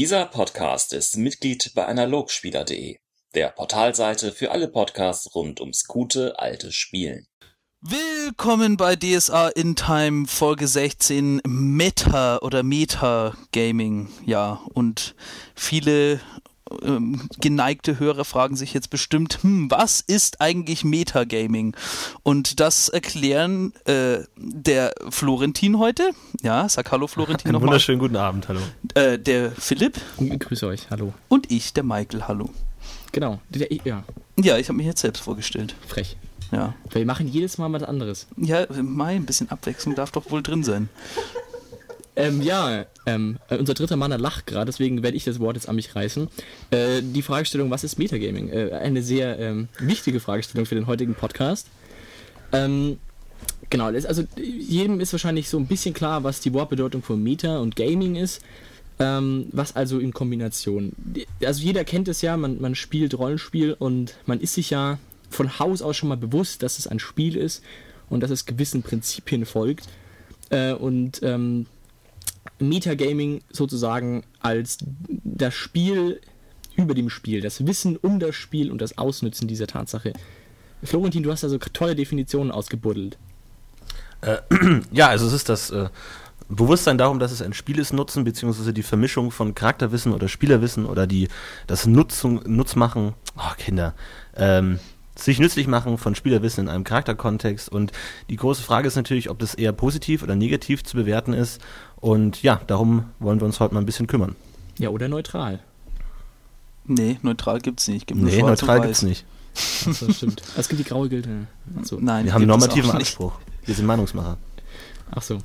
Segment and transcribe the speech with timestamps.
[0.00, 2.96] Dieser Podcast ist Mitglied bei Analogspieler.de,
[3.34, 7.26] der Portalseite für alle Podcasts rund ums gute alte Spielen.
[7.82, 14.08] Willkommen bei DSA in Time Folge 16 Meta oder Meta Gaming.
[14.24, 15.14] Ja, und
[15.54, 16.20] viele
[16.82, 21.74] ähm, geneigte Hörer fragen sich jetzt bestimmt, hm, was ist eigentlich Metagaming?
[22.22, 26.10] Und das erklären äh, der Florentin heute.
[26.42, 27.68] Ja, sag Hallo Florentin Einen nochmal.
[27.68, 28.60] wunderschönen guten Abend, hallo.
[28.94, 31.12] Äh, der Philipp Ich grüße euch, hallo.
[31.28, 32.26] und ich, der Michael.
[32.28, 32.50] Hallo.
[33.12, 34.04] Genau, der, ja,
[34.38, 35.74] Ja, ich habe mich jetzt selbst vorgestellt.
[35.88, 36.16] frech.
[36.52, 36.74] Ja.
[36.90, 38.26] Weil wir machen jedes Mal was anderes.
[38.36, 40.88] Ja, Mai, ein bisschen Abwechslung darf doch wohl drin sein.
[42.16, 45.68] Ähm, ja, ähm, äh, unser dritter Mann lacht gerade, deswegen werde ich das Wort jetzt
[45.68, 46.28] an mich reißen.
[46.70, 48.48] Äh, die Fragestellung, was ist Metagaming?
[48.48, 51.68] Äh, eine sehr ähm, wichtige Fragestellung für den heutigen Podcast.
[52.52, 52.98] Ähm,
[53.70, 57.76] genau, also jedem ist wahrscheinlich so ein bisschen klar, was die Wortbedeutung von Meta und
[57.76, 58.42] Gaming ist.
[58.98, 60.92] Ähm, was also in Kombination.
[61.42, 64.98] Also jeder kennt es ja, man, man spielt Rollenspiel und man ist sich ja
[65.30, 67.62] von Haus aus schon mal bewusst, dass es ein Spiel ist
[68.10, 69.88] und dass es gewissen Prinzipien folgt.
[70.50, 71.64] Äh, und ähm,
[72.58, 76.20] Metagaming sozusagen als das Spiel
[76.76, 80.12] über dem Spiel, das Wissen um das Spiel und das Ausnützen dieser Tatsache.
[80.82, 83.18] Florentin, du hast also tolle Definitionen ausgebuddelt.
[84.92, 85.88] Ja, also es ist das äh,
[86.48, 90.84] Bewusstsein darum, dass es ein Spiel ist, nutzen, beziehungsweise die Vermischung von Charakterwissen oder Spielerwissen
[90.84, 91.28] oder die
[91.66, 93.94] das Nutzung, Nutzmachen, oh Kinder,
[94.36, 94.78] ähm,
[95.24, 97.68] sich nützlich machen von Spielerwissen in einem Charakterkontext.
[97.68, 97.92] Und
[98.28, 101.60] die große Frage ist natürlich, ob das eher positiv oder negativ zu bewerten ist.
[101.96, 104.36] Und ja, darum wollen wir uns heute mal ein bisschen kümmern.
[104.78, 105.60] Ja, oder neutral.
[106.86, 108.06] Nee, neutral gibt's nicht.
[108.06, 109.08] Gibt Nee, neutral gibt's weiß.
[109.08, 109.24] nicht.
[109.86, 110.42] Achso, stimmt.
[110.56, 111.46] Es gibt die graue Gilte.
[111.78, 111.98] Achso.
[112.00, 112.90] Nein, Wir haben gibt es normativen.
[112.90, 113.32] Anspruch.
[113.66, 114.38] Wir sind Meinungsmacher.
[115.10, 115.38] Ach so.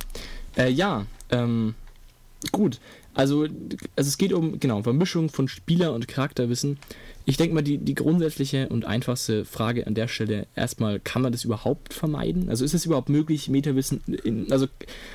[0.56, 1.74] Äh, ja, ähm,
[2.52, 2.80] gut.
[3.16, 6.76] Also, also es geht um, genau, Vermischung von Spieler- und Charakterwissen.
[7.24, 11.32] Ich denke mal, die, die grundsätzliche und einfachste Frage an der Stelle erstmal, kann man
[11.32, 12.50] das überhaupt vermeiden?
[12.50, 14.66] Also ist es überhaupt möglich, Metawissen, in, also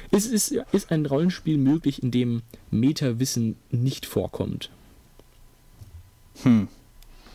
[0.09, 4.71] ist, ist, ist ein Rollenspiel möglich, in dem Metawissen nicht vorkommt?
[6.41, 6.69] Hm.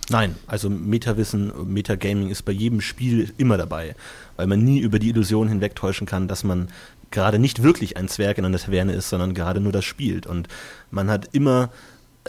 [0.09, 3.95] Nein, also Metawissen, Metagaming ist bei jedem Spiel immer dabei,
[4.37, 6.69] weil man nie über die Illusion hinwegtäuschen kann, dass man
[7.17, 10.27] gerade nicht wirklich ein Zwerg in einer Taverne ist, sondern gerade nur das spielt.
[10.27, 10.49] Und
[10.91, 11.71] man hat immer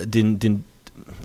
[0.02, 0.64] den, den,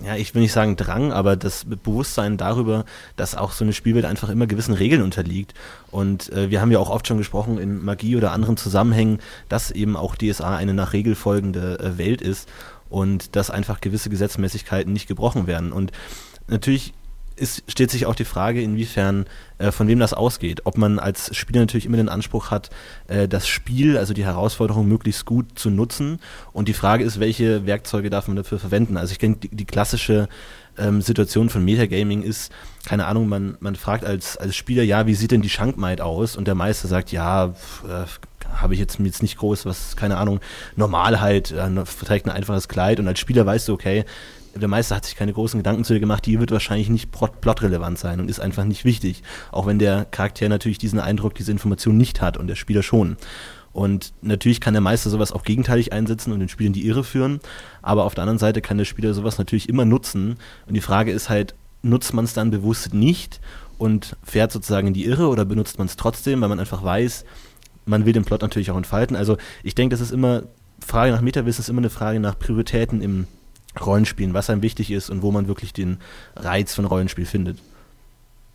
[0.05, 2.83] ja, ich will nicht sagen Drang, aber das Bewusstsein darüber,
[3.15, 5.53] dass auch so eine Spielwelt einfach immer gewissen Regeln unterliegt.
[5.91, 9.71] Und äh, wir haben ja auch oft schon gesprochen in Magie oder anderen Zusammenhängen, dass
[9.71, 12.49] eben auch DSA eine nach Regel folgende äh, Welt ist
[12.89, 15.71] und dass einfach gewisse Gesetzmäßigkeiten nicht gebrochen werden.
[15.71, 15.93] Und
[16.47, 16.93] natürlich
[17.35, 19.25] ist, steht sich auch die Frage, inwiefern
[19.57, 20.61] äh, von wem das ausgeht.
[20.65, 22.69] Ob man als Spieler natürlich immer den Anspruch hat,
[23.07, 26.19] äh, das Spiel, also die Herausforderung möglichst gut zu nutzen.
[26.51, 28.97] Und die Frage ist, welche Werkzeuge darf man dafür verwenden?
[28.97, 30.27] Also ich denke, die, die klassische
[30.77, 32.51] ähm, Situation von Metagaming ist,
[32.85, 36.35] keine Ahnung, man, man fragt als, als Spieler, ja, wie sieht denn die Schankmaid aus?
[36.35, 37.53] Und der Meister sagt, ja,
[37.87, 38.05] äh,
[38.55, 40.39] habe ich jetzt, jetzt nicht groß, was, keine Ahnung,
[40.75, 41.69] normal halt, äh,
[42.05, 44.05] trägt ein einfaches Kleid und als Spieler weißt du, okay,
[44.55, 47.41] der Meister hat sich keine großen Gedanken zu dir gemacht, die wird wahrscheinlich nicht plot-
[47.41, 49.23] plotrelevant sein und ist einfach nicht wichtig.
[49.51, 53.17] Auch wenn der Charakter natürlich diesen Eindruck, diese Information nicht hat und der Spieler schon.
[53.71, 57.03] Und natürlich kann der Meister sowas auch gegenteilig einsetzen und den Spieler in die Irre
[57.03, 57.39] führen,
[57.81, 60.37] aber auf der anderen Seite kann der Spieler sowas natürlich immer nutzen.
[60.67, 63.41] Und die Frage ist halt, nutzt man es dann bewusst nicht
[63.79, 67.25] und fährt sozusagen in die Irre oder benutzt man es trotzdem, weil man einfach weiß,
[67.85, 69.15] man will den Plot natürlich auch entfalten.
[69.15, 70.43] Also ich denke, das ist immer,
[70.79, 73.27] Frage nach Metawissen ist immer eine Frage nach Prioritäten im
[73.79, 75.97] Rollenspielen, was einem wichtig ist und wo man wirklich den
[76.35, 77.57] Reiz von Rollenspiel findet.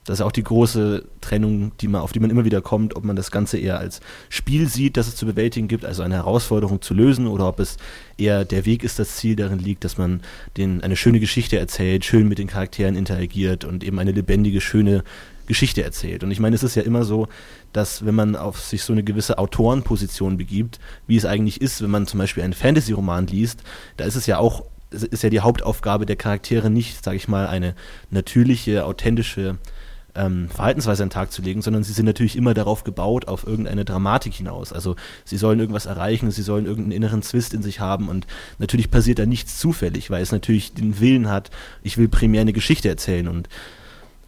[0.08, 3.04] Das ist auch die große Trennung, die man, auf die man immer wieder kommt, ob
[3.04, 6.80] man das Ganze eher als Spiel sieht, das es zu bewältigen gibt, also eine Herausforderung
[6.80, 7.76] zu lösen, oder ob es
[8.16, 10.22] eher der Weg ist, das Ziel darin liegt, dass man
[10.56, 15.04] den, eine schöne Geschichte erzählt, schön mit den Charakteren interagiert und eben eine lebendige, schöne
[15.46, 16.24] Geschichte erzählt.
[16.24, 17.28] Und ich meine, es ist ja immer so,
[17.74, 21.90] dass wenn man auf sich so eine gewisse Autorenposition begibt, wie es eigentlich ist, wenn
[21.90, 23.62] man zum Beispiel einen Fantasy-Roman liest,
[23.98, 27.46] da ist es ja auch, ist ja die Hauptaufgabe der Charaktere nicht, sage ich mal,
[27.46, 27.74] eine
[28.10, 29.58] natürliche, authentische
[30.14, 33.46] ähm, Verhaltensweise an den Tag zu legen, sondern sie sind natürlich immer darauf gebaut, auf
[33.46, 34.72] irgendeine Dramatik hinaus.
[34.72, 38.26] Also sie sollen irgendwas erreichen, sie sollen irgendeinen inneren Zwist in sich haben und
[38.58, 41.50] natürlich passiert da nichts zufällig, weil es natürlich den Willen hat,
[41.82, 43.48] ich will primär eine Geschichte erzählen und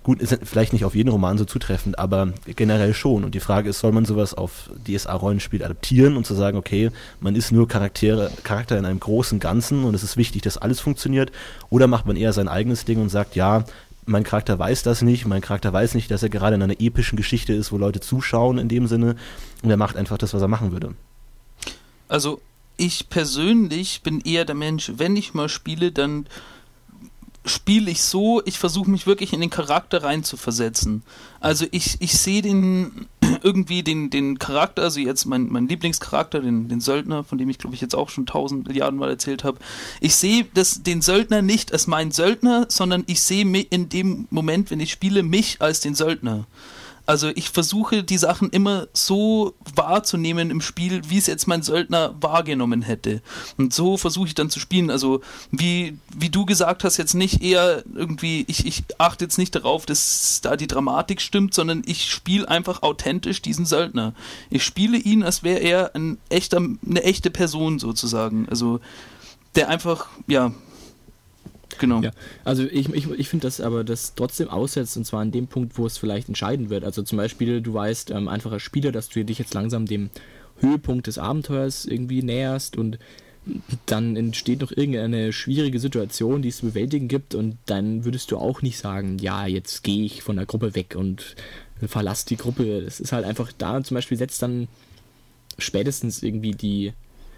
[0.03, 3.25] gut, ist vielleicht nicht auf jeden Roman so zutreffend, aber generell schon.
[3.25, 7.37] Und die Frage ist, soll man sowas auf DSA-Rollenspiel adaptieren und zu sagen, okay, man
[7.37, 11.33] ist nur Charaktere, Charakter in einem großen Ganzen und es ist wichtig, dass alles funktioniert,
[11.69, 13.65] oder macht man eher sein eigenes Ding und sagt, ja,
[14.07, 17.17] mein Charakter weiß das nicht, mein Charakter weiß nicht, dass er gerade in einer epischen
[17.17, 19.17] Geschichte ist, wo Leute zuschauen in dem Sinne
[19.63, 20.95] und er macht einfach das, was er machen würde.
[22.09, 22.41] Also
[22.77, 26.27] ich persönlich bin eher der Mensch, wenn ich mal spiele, dann
[27.45, 31.03] spiele ich so, ich versuche mich wirklich in den Charakter reinzuversetzen.
[31.41, 33.07] Also ich, ich sehe den
[33.43, 37.59] irgendwie den, den Charakter, also jetzt mein, mein Lieblingscharakter, den, den Söldner, von dem ich
[37.59, 39.59] glaube ich jetzt auch schon tausend Milliarden Mal erzählt habe.
[40.01, 44.81] Ich sehe den Söldner nicht als meinen Söldner, sondern ich sehe in dem Moment, wenn
[44.81, 46.47] ich spiele, mich als den Söldner.
[47.11, 52.15] Also ich versuche die Sachen immer so wahrzunehmen im Spiel, wie es jetzt mein Söldner
[52.21, 53.21] wahrgenommen hätte.
[53.59, 54.93] Und so versuche ich dann zu spielen.
[54.93, 55.21] Also
[55.51, 59.87] wie, wie du gesagt hast, jetzt nicht eher irgendwie, ich, ich achte jetzt nicht darauf,
[59.87, 64.15] dass da die Dramatik stimmt, sondern ich spiele einfach authentisch diesen Söldner.
[64.49, 68.49] Ich spiele ihn, als wäre er ein echter, eine echte Person sozusagen.
[68.49, 68.79] Also
[69.57, 70.53] der einfach, ja,
[71.79, 72.03] Genau.
[72.03, 72.11] Ja,
[72.45, 75.79] also ich, ich, ich finde das aber das trotzdem aussetzt und zwar an dem Punkt,
[75.79, 76.85] wo es vielleicht entscheiden wird.
[76.85, 80.11] Also zum Beispiel, du weißt ähm, einfach Spieler, dass du dich jetzt langsam dem
[80.59, 82.99] Höhepunkt des Abenteuers irgendwie näherst und
[83.87, 88.37] dann entsteht noch irgendeine schwierige Situation, die es zu bewältigen gibt und dann würdest du
[88.37, 91.37] auch nicht sagen, ja, jetzt gehe ich von der Gruppe weg und
[91.87, 92.79] verlass die Gruppe.
[92.81, 94.69] Es ist halt einfach da, zum Beispiel setzt dann
[95.59, 96.93] spätestens irgendwie die,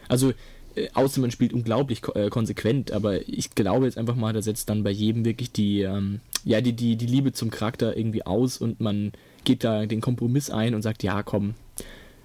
[0.09, 0.33] also
[0.75, 4.69] äh, außer man spielt unglaublich äh, konsequent, aber ich glaube jetzt einfach mal, da setzt
[4.69, 8.59] dann bei jedem wirklich die, ähm, ja, die, die, die Liebe zum Charakter irgendwie aus
[8.59, 9.13] und man
[9.45, 11.55] geht da den Kompromiss ein und sagt, ja, komm,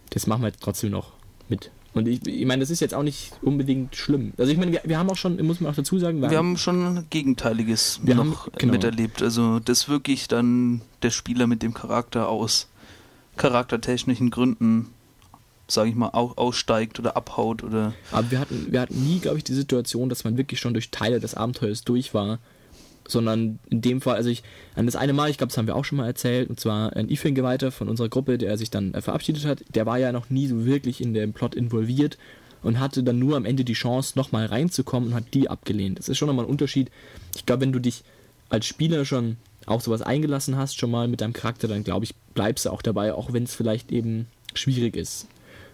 [0.09, 1.13] das machen wir jetzt trotzdem noch
[1.49, 1.71] mit.
[1.93, 4.33] Und ich, ich meine, das ist jetzt auch nicht unbedingt schlimm.
[4.37, 6.37] Also ich meine, wir, wir haben auch schon, muss man auch dazu sagen, wir, wir
[6.37, 8.73] haben, haben schon Gegenteiliges wir noch haben, genau.
[8.73, 9.23] miterlebt.
[9.23, 12.67] Also das wirklich dann der Spieler mit dem Charakter aus
[13.35, 14.89] charaktertechnischen Gründen
[15.69, 17.93] sage ich mal, auch aussteigt oder abhaut oder.
[18.11, 20.91] Aber wir hatten, wir hatten nie, glaube ich, die Situation, dass man wirklich schon durch
[20.91, 22.39] Teile des Abenteuers durch war.
[23.09, 24.43] Sondern in dem Fall, also ich,
[24.75, 26.93] an das eine Mal, ich glaube, das haben wir auch schon mal erzählt, und zwar
[26.93, 30.29] ein Ifing-Geweihter von unserer Gruppe, der sich dann äh, verabschiedet hat, der war ja noch
[30.29, 32.17] nie so wirklich in den Plot involviert
[32.63, 35.99] und hatte dann nur am Ende die Chance, nochmal reinzukommen und hat die abgelehnt.
[35.99, 36.91] Das ist schon nochmal ein Unterschied.
[37.33, 38.03] Ich glaube, wenn du dich
[38.49, 42.13] als Spieler schon auch sowas eingelassen hast, schon mal mit deinem Charakter, dann glaube ich,
[42.33, 45.27] bleibst du auch dabei, auch wenn es vielleicht eben schwierig ist.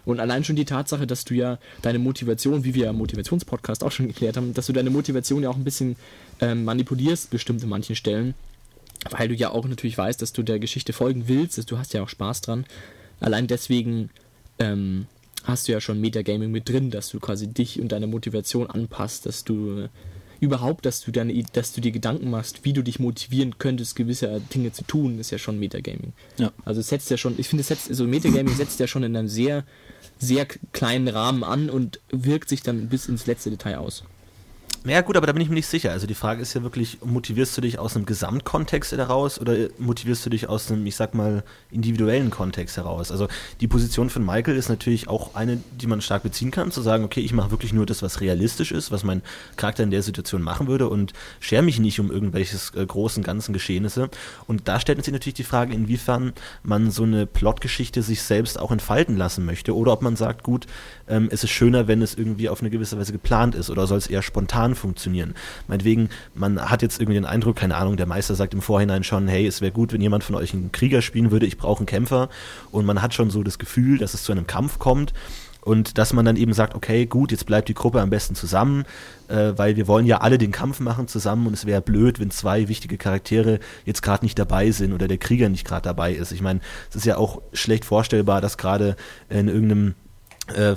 [0.04, 3.92] Und allein schon die Tatsache, dass du ja deine Motivation, wie wir im Motivationspodcast auch
[3.92, 5.96] schon geklärt haben, dass du deine Motivation ja auch ein bisschen
[6.40, 8.34] ähm, manipulierst, bestimmt in manchen Stellen,
[9.10, 11.94] weil du ja auch natürlich weißt, dass du der Geschichte folgen willst, dass du hast
[11.94, 12.66] ja auch Spaß dran.
[13.20, 14.10] Allein deswegen
[14.58, 15.06] ähm,
[15.44, 19.26] hast du ja schon Metagaming mit drin, dass du quasi dich und deine Motivation anpasst,
[19.26, 19.88] dass du
[20.40, 24.40] überhaupt, dass du deine, dass du dir Gedanken machst, wie du dich motivieren könntest, gewisse
[24.54, 26.12] Dinge zu tun, ist ja schon Metagaming.
[26.38, 26.52] Ja.
[26.64, 29.64] Also setzt ja schon, ich finde, setzt, also Metagaming setzt ja schon in einem sehr,
[30.18, 34.04] sehr kleinen Rahmen an und wirkt sich dann bis ins letzte Detail aus.
[34.86, 35.92] Ja gut, aber da bin ich mir nicht sicher.
[35.92, 40.26] Also die Frage ist ja wirklich, motivierst du dich aus einem Gesamtkontext heraus oder motivierst
[40.26, 43.10] du dich aus einem, ich sag mal, individuellen Kontext heraus?
[43.10, 43.28] Also
[43.62, 47.02] die Position von Michael ist natürlich auch eine, die man stark beziehen kann, zu sagen,
[47.02, 49.22] okay, ich mache wirklich nur das, was realistisch ist, was mein
[49.56, 53.54] Charakter in der Situation machen würde und schere mich nicht um irgendwelches äh, großen, ganzen
[53.54, 54.10] Geschehnisse.
[54.46, 58.70] Und da stellt sich natürlich die Frage, inwiefern man so eine Plotgeschichte sich selbst auch
[58.70, 60.66] entfalten lassen möchte oder ob man sagt, gut,
[61.08, 63.96] ähm, es ist schöner, wenn es irgendwie auf eine gewisse Weise geplant ist oder soll
[63.96, 65.34] es eher spontan funktionieren.
[65.68, 69.28] Meinetwegen, man hat jetzt irgendwie den Eindruck, keine Ahnung, der Meister sagt im Vorhinein schon,
[69.28, 71.86] hey, es wäre gut, wenn jemand von euch einen Krieger spielen würde, ich brauche einen
[71.86, 72.28] Kämpfer
[72.70, 75.12] und man hat schon so das Gefühl, dass es zu einem Kampf kommt
[75.64, 78.84] und dass man dann eben sagt, okay, gut, jetzt bleibt die Gruppe am besten zusammen,
[79.28, 82.30] äh, weil wir wollen ja alle den Kampf machen zusammen und es wäre blöd, wenn
[82.30, 86.32] zwei wichtige Charaktere jetzt gerade nicht dabei sind oder der Krieger nicht gerade dabei ist.
[86.32, 88.96] Ich meine, es ist ja auch schlecht vorstellbar, dass gerade
[89.30, 89.94] in irgendeinem
[90.52, 90.76] äh, äh,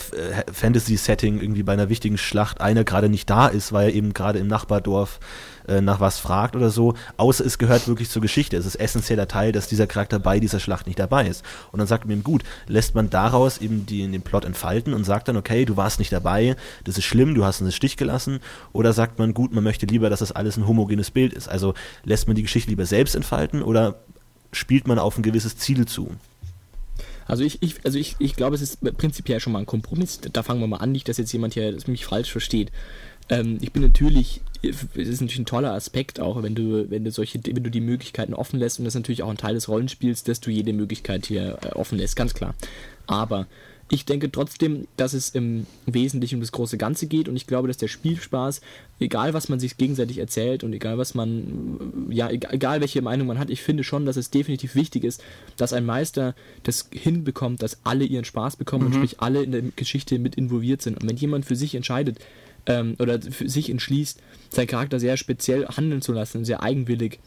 [0.51, 4.39] Fantasy-Setting irgendwie bei einer wichtigen Schlacht einer gerade nicht da ist, weil er eben gerade
[4.39, 5.19] im Nachbardorf
[5.67, 8.55] äh, nach was fragt oder so, außer es gehört wirklich zur Geschichte.
[8.55, 11.43] Es ist essentieller Teil, dass dieser Charakter bei dieser Schlacht nicht dabei ist.
[11.73, 15.03] Und dann sagt man ihm, gut, lässt man daraus eben die, den Plot entfalten und
[15.03, 16.55] sagt dann, okay, du warst nicht dabei,
[16.85, 18.39] das ist schlimm, du hast uns Stich gelassen.
[18.71, 21.49] Oder sagt man, gut, man möchte lieber, dass das alles ein homogenes Bild ist.
[21.49, 21.73] Also
[22.05, 23.95] lässt man die Geschichte lieber selbst entfalten oder
[24.53, 26.15] spielt man auf ein gewisses Ziel zu?
[27.27, 30.19] Also ich, ich, also ich, ich glaube, es ist prinzipiell schon mal ein Kompromiss.
[30.33, 32.71] Da fangen wir mal an, nicht, dass jetzt jemand hier mich falsch versteht.
[33.29, 37.11] Ähm, ich bin natürlich, es ist natürlich ein toller Aspekt auch, wenn du, wenn du
[37.11, 39.67] solche, wenn du die Möglichkeiten offen lässt und das ist natürlich auch ein Teil des
[39.67, 42.55] Rollenspiels, dass du jede Möglichkeit hier äh, offen lässt, ganz klar.
[43.05, 43.47] Aber
[43.89, 47.69] ich denke trotzdem, dass es im Wesentlichen um das große Ganze geht und ich glaube,
[47.69, 48.61] dass der Spielspaß,
[48.99, 53.39] egal was man sich gegenseitig erzählt und egal was man, ja, egal welche Meinung man
[53.39, 55.23] hat, ich finde schon, dass es definitiv wichtig ist,
[55.55, 58.87] dass ein Meister das hinbekommt, dass alle ihren Spaß bekommen mhm.
[58.87, 61.01] und sprich alle in der Geschichte mit involviert sind.
[61.01, 62.19] Und wenn jemand für sich entscheidet
[62.65, 67.19] ähm, oder für sich entschließt, seinen Charakter sehr speziell handeln zu lassen, sehr eigenwillig,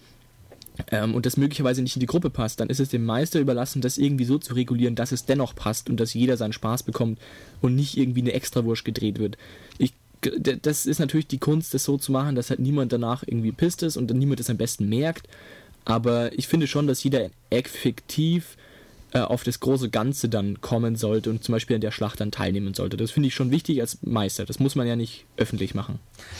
[0.91, 3.81] ähm, und das möglicherweise nicht in die Gruppe passt, dann ist es dem Meister überlassen,
[3.81, 7.19] das irgendwie so zu regulieren, dass es dennoch passt und dass jeder seinen Spaß bekommt
[7.61, 9.37] und nicht irgendwie eine Extrawurst gedreht wird.
[9.79, 13.53] Ich, das ist natürlich die Kunst, das so zu machen, dass halt niemand danach irgendwie
[13.53, 15.29] pisst ist und dann niemand es am besten merkt.
[15.85, 18.57] Aber ich finde schon, dass jeder effektiv
[19.12, 22.31] äh, auf das große Ganze dann kommen sollte und zum Beispiel an der Schlacht dann
[22.31, 22.97] teilnehmen sollte.
[22.97, 24.45] Das finde ich schon wichtig als Meister.
[24.45, 25.99] Das muss man ja nicht öffentlich machen.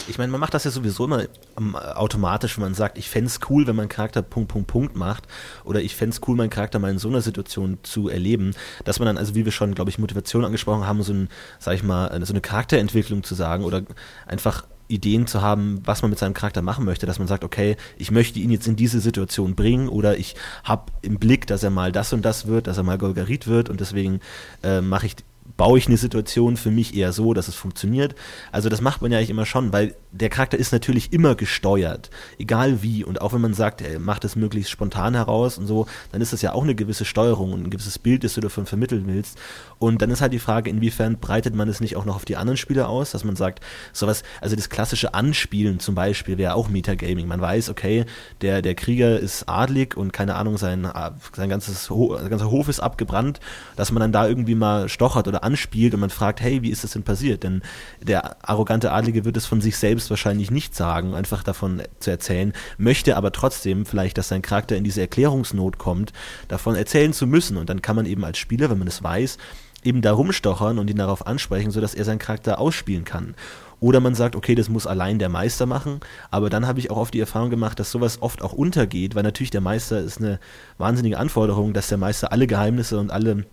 [0.09, 1.25] Ich meine, man macht das ja sowieso immer
[1.59, 4.97] ähm, automatisch, wenn man sagt, ich fände es cool, wenn mein Charakter Punkt, Punkt, Punkt
[4.97, 5.25] macht
[5.65, 8.99] oder ich fände es cool, meinen Charakter mal in so einer Situation zu erleben, dass
[8.99, 11.83] man dann, also wie wir schon, glaube ich, Motivation angesprochen haben, so ein, sag ich
[11.83, 13.83] mal, so eine Charakterentwicklung zu sagen oder
[14.27, 17.77] einfach Ideen zu haben, was man mit seinem Charakter machen möchte, dass man sagt, okay,
[17.97, 21.71] ich möchte ihn jetzt in diese Situation bringen oder ich habe im Blick, dass er
[21.71, 24.21] mal das und das wird, dass er mal Golgarit wird und deswegen
[24.63, 25.17] äh, mache ich
[25.61, 28.15] baue ich eine Situation für mich eher so, dass es funktioniert.
[28.51, 32.11] Also das macht man ja eigentlich immer schon, weil der Charakter ist natürlich immer gesteuert,
[32.39, 33.05] egal wie.
[33.05, 36.33] Und auch wenn man sagt, er macht es möglichst spontan heraus und so, dann ist
[36.33, 39.39] das ja auch eine gewisse Steuerung und ein gewisses Bild, das du davon vermitteln willst.
[39.79, 42.37] Und dann ist halt die Frage, inwiefern breitet man es nicht auch noch auf die
[42.37, 43.61] anderen Spieler aus, dass man sagt,
[43.93, 47.29] sowas, also das klassische Anspielen zum Beispiel wäre auch Metagaming.
[47.29, 48.05] Man weiß, okay,
[48.41, 50.91] der, der Krieger ist adlig und keine Ahnung, sein,
[51.37, 53.41] sein ganzes Ho ganzer Hof ist abgebrannt,
[53.77, 56.85] dass man dann da irgendwie mal stochert oder anspielt und man fragt, hey, wie ist
[56.85, 57.43] das denn passiert?
[57.43, 57.63] Denn
[58.03, 62.53] der arrogante Adlige wird es von sich selbst wahrscheinlich nicht sagen, einfach davon zu erzählen,
[62.79, 66.13] möchte aber trotzdem vielleicht, dass sein Charakter in diese Erklärungsnot kommt,
[66.49, 67.57] davon erzählen zu müssen.
[67.57, 69.39] Und dann kann man eben als Spieler, wenn man es weiß,
[69.83, 73.35] eben da rumstochern und ihn darauf ansprechen, sodass er seinen Charakter ausspielen kann.
[73.81, 76.01] Oder man sagt, okay, das muss allein der Meister machen.
[76.31, 79.23] Aber dann habe ich auch oft die Erfahrung gemacht, dass sowas oft auch untergeht, weil
[79.23, 80.39] natürlich der Meister ist eine
[80.77, 83.47] wahnsinnige Anforderung, dass der Meister alle Geheimnisse und alle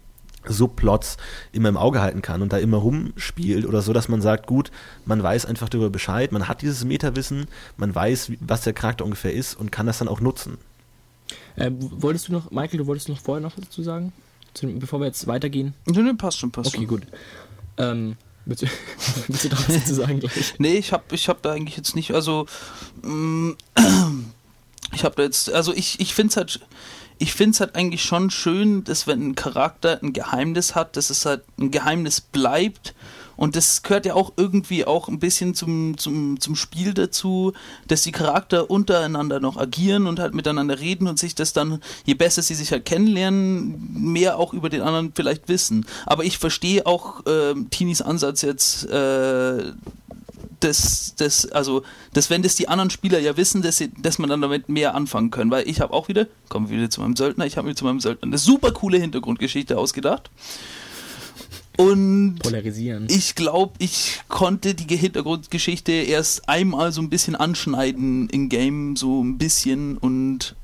[0.50, 1.18] Subplots
[1.52, 4.72] immer im Auge halten kann und da immer rumspielt oder so, dass man sagt, gut,
[5.06, 9.34] man weiß einfach darüber Bescheid, man hat dieses Metawissen, man weiß, was der Charakter ungefähr
[9.34, 10.58] ist und kann das dann auch nutzen.
[11.56, 14.14] Äh, wolltest du noch, Michael, du wolltest noch vorher noch was dazu sagen?
[14.54, 15.74] Zu, bevor wir jetzt weitergehen?
[15.86, 16.96] Nee, nee, passt schon, passt okay, schon.
[16.96, 17.20] Okay, gut.
[17.78, 18.68] Ähm, willst, du,
[19.28, 20.56] willst du da was dazu sagen gleich?
[20.58, 22.46] Nee, ich habe ich hab da eigentlich jetzt nicht, also
[23.04, 23.52] mm,
[24.94, 26.60] ich habe da jetzt, also ich, ich finde es halt
[27.20, 31.10] ich finde es halt eigentlich schon schön, dass wenn ein Charakter ein Geheimnis hat, dass
[31.10, 32.94] es halt ein Geheimnis bleibt.
[33.36, 37.54] Und das gehört ja auch irgendwie auch ein bisschen zum, zum, zum Spiel dazu,
[37.88, 42.16] dass die Charakter untereinander noch agieren und halt miteinander reden und sich das dann, je
[42.16, 45.86] besser sie sich halt kennenlernen, mehr auch über den anderen vielleicht wissen.
[46.08, 49.72] Aber ich verstehe auch äh, Tinis Ansatz jetzt, äh,
[50.60, 51.84] das, das, also,
[52.14, 54.96] dass wenn das die anderen Spieler ja wissen, dass, sie, dass man dann damit mehr
[54.96, 55.52] anfangen können.
[55.52, 57.86] Weil ich habe auch wieder, kommen wir wieder zu meinem Söldner, ich habe mir zu
[57.86, 60.30] meinem Söldner eine super coole Hintergrundgeschichte ausgedacht.
[61.78, 63.06] Und Polarisieren.
[63.08, 69.24] ich glaube, ich konnte die Hintergrundgeschichte erst einmal so ein bisschen anschneiden in Game, so
[69.24, 70.56] ein bisschen und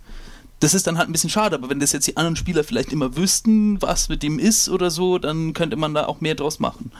[0.60, 2.92] das ist dann halt ein bisschen schade, aber wenn das jetzt die anderen Spieler vielleicht
[2.92, 6.60] immer wüssten, was mit dem ist oder so, dann könnte man da auch mehr draus
[6.60, 6.92] machen.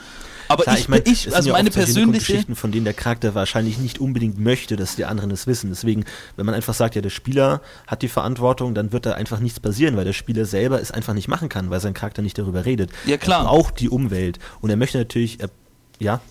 [0.48, 3.36] Aber Klar, ich, ich, mein, ich also ja meine persönliche Geschichten, von denen der Charakter
[3.36, 5.70] wahrscheinlich nicht unbedingt möchte, dass die anderen es wissen.
[5.70, 9.40] Deswegen, wenn man einfach sagt, ja, der Spieler hat die Verantwortung, dann wird da einfach
[9.40, 12.38] nichts passieren, weil der Spieler selber es einfach nicht machen kann, weil sein Charakter nicht
[12.38, 12.92] darüber redet.
[13.06, 13.42] Ja klar.
[13.42, 15.50] Er braucht die Umwelt und er möchte natürlich, er,
[16.00, 16.22] ja.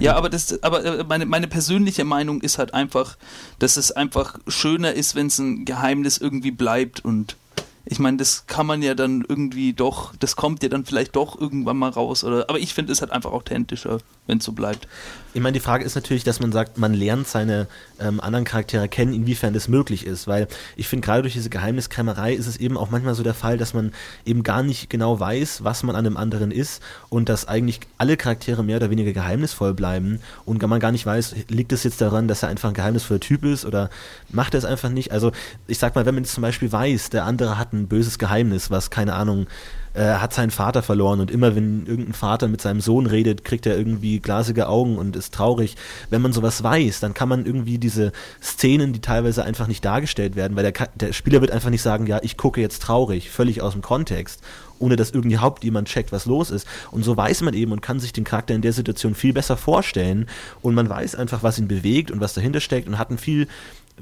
[0.00, 3.16] Ja, aber das, aber äh, meine, meine persönliche Meinung ist halt einfach,
[3.58, 7.36] dass es einfach schöner ist, wenn es ein Geheimnis irgendwie bleibt und
[7.84, 11.40] ich meine, das kann man ja dann irgendwie doch, das kommt ja dann vielleicht doch
[11.40, 12.24] irgendwann mal raus.
[12.24, 14.86] Oder, aber ich finde es halt einfach authentischer, wenn es so bleibt.
[15.32, 17.68] Ich meine, die Frage ist natürlich, dass man sagt, man lernt seine
[18.00, 20.26] ähm, anderen Charaktere kennen, inwiefern das möglich ist.
[20.26, 23.58] Weil ich finde, gerade durch diese Geheimniskrämerei ist es eben auch manchmal so der Fall,
[23.58, 23.92] dass man
[24.24, 28.16] eben gar nicht genau weiß, was man an einem anderen ist und dass eigentlich alle
[28.16, 32.28] Charaktere mehr oder weniger geheimnisvoll bleiben und man gar nicht weiß, liegt es jetzt daran,
[32.28, 33.90] dass er einfach ein geheimnisvoller Typ ist oder
[34.30, 35.12] macht er es einfach nicht.
[35.12, 35.32] Also
[35.66, 38.70] ich sag mal, wenn man jetzt zum Beispiel weiß, der andere hat ein böses Geheimnis,
[38.70, 39.46] was keine Ahnung,
[39.94, 43.66] äh, hat seinen Vater verloren und immer wenn irgendein Vater mit seinem Sohn redet, kriegt
[43.66, 45.76] er irgendwie glasige Augen und ist traurig.
[46.10, 50.36] Wenn man sowas weiß, dann kann man irgendwie diese Szenen, die teilweise einfach nicht dargestellt
[50.36, 53.62] werden, weil der, der Spieler wird einfach nicht sagen, ja, ich gucke jetzt traurig, völlig
[53.62, 54.40] aus dem Kontext
[54.80, 56.66] ohne dass irgendwie jemand checkt, was los ist.
[56.90, 59.56] Und so weiß man eben und kann sich den Charakter in der Situation viel besser
[59.56, 60.26] vorstellen
[60.62, 63.46] und man weiß einfach, was ihn bewegt und was dahinter steckt und hat ein viel,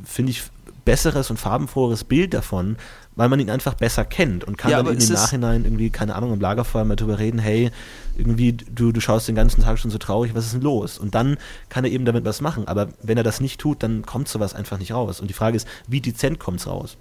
[0.04, 0.42] finde ich,
[0.88, 2.76] besseres und farbenfroheres Bild davon,
[3.14, 6.14] weil man ihn einfach besser kennt und kann ja, dann in dem Nachhinein irgendwie, keine
[6.14, 7.70] Ahnung, im Lagerfeuer mal drüber reden, hey,
[8.16, 10.96] irgendwie, du, du schaust den ganzen Tag schon so traurig, was ist denn los?
[10.96, 11.36] Und dann
[11.68, 12.66] kann er eben damit was machen.
[12.68, 15.20] Aber wenn er das nicht tut, dann kommt sowas einfach nicht raus.
[15.20, 16.96] Und die Frage ist, wie dezent kommt es raus?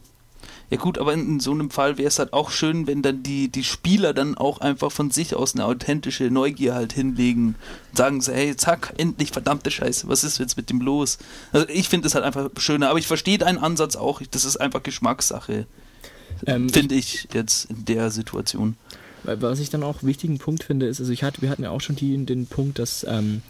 [0.69, 3.47] Ja gut, aber in, so einem Fall wäre es halt auch schön, wenn dann die,
[3.47, 7.55] die Spieler dann auch einfach von sich aus eine authentische Neugier halt hinlegen
[7.89, 11.19] und sagen so, hey, zack, endlich, verdammte Scheiße, was ist jetzt mit dem los?
[11.53, 14.57] Also ich finde es halt einfach schöner, aber ich verstehe deinen Ansatz auch, das ist
[14.57, 15.67] einfach Geschmackssache,
[16.45, 18.75] ähm, finde ich jetzt in der Situation.
[19.23, 21.81] Was ich dann auch wichtigen Punkt finde, ist, also ich hatte, wir hatten ja auch
[21.81, 23.41] schon die, den Punkt, dass ähm,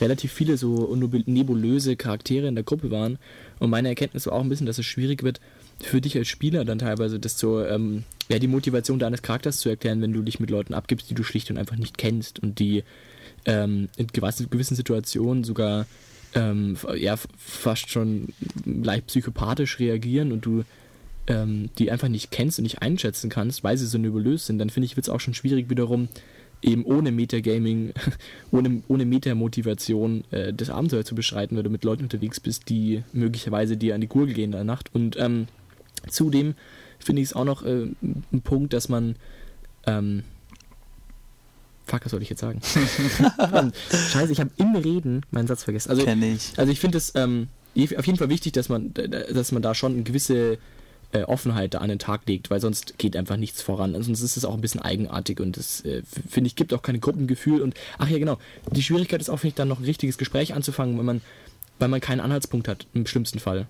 [0.00, 3.18] relativ viele so nebulöse Charaktere in der Gruppe waren
[3.58, 5.40] und meine Erkenntnis war auch ein bisschen, dass es schwierig wird,
[5.82, 9.68] für dich als Spieler dann teilweise das so, ähm, ja, die Motivation deines Charakters zu
[9.68, 12.58] erklären, wenn du dich mit Leuten abgibst, die du schlicht und einfach nicht kennst und
[12.58, 12.82] die
[13.44, 15.86] ähm, in gewissen Situationen sogar
[16.34, 18.28] ähm, ja, fast schon
[18.64, 20.64] leicht psychopathisch reagieren und du
[21.28, 24.70] ähm, die einfach nicht kennst und nicht einschätzen kannst, weil sie so nebulös sind, dann
[24.70, 26.08] finde ich, wird es auch schon schwierig wiederum,
[26.62, 27.92] eben ohne Metagaming,
[28.50, 33.02] ohne, ohne Meta-Motivation äh, das Abenteuer zu beschreiten, weil du mit Leuten unterwegs bist, die
[33.12, 34.94] möglicherweise dir an die Gurgel gehen in der Nacht.
[34.94, 35.48] Und ähm,
[36.08, 36.54] zudem
[36.98, 39.16] finde ich es auch noch äh, ein Punkt, dass man
[39.86, 40.24] ähm,
[41.86, 42.60] Fuck, was soll ich jetzt sagen?
[44.10, 45.90] Scheiße, ich habe im Reden meinen Satz vergessen.
[45.90, 46.52] Also, Kenn ich.
[46.56, 47.46] Also ich finde es ähm,
[47.76, 50.58] auf jeden Fall wichtig, dass man, dass man da schon eine gewisse
[51.12, 53.94] äh, Offenheit da an den Tag legt, weil sonst geht einfach nichts voran.
[53.94, 56.82] Also sonst ist es auch ein bisschen eigenartig und das, äh, finde ich, gibt auch
[56.82, 57.62] kein Gruppengefühl.
[57.62, 58.38] Und ach ja, genau.
[58.72, 61.20] Die Schwierigkeit ist auch, finde ich, dann noch ein richtiges Gespräch anzufangen, wenn man,
[61.78, 63.68] weil man keinen Anhaltspunkt hat, im schlimmsten Fall.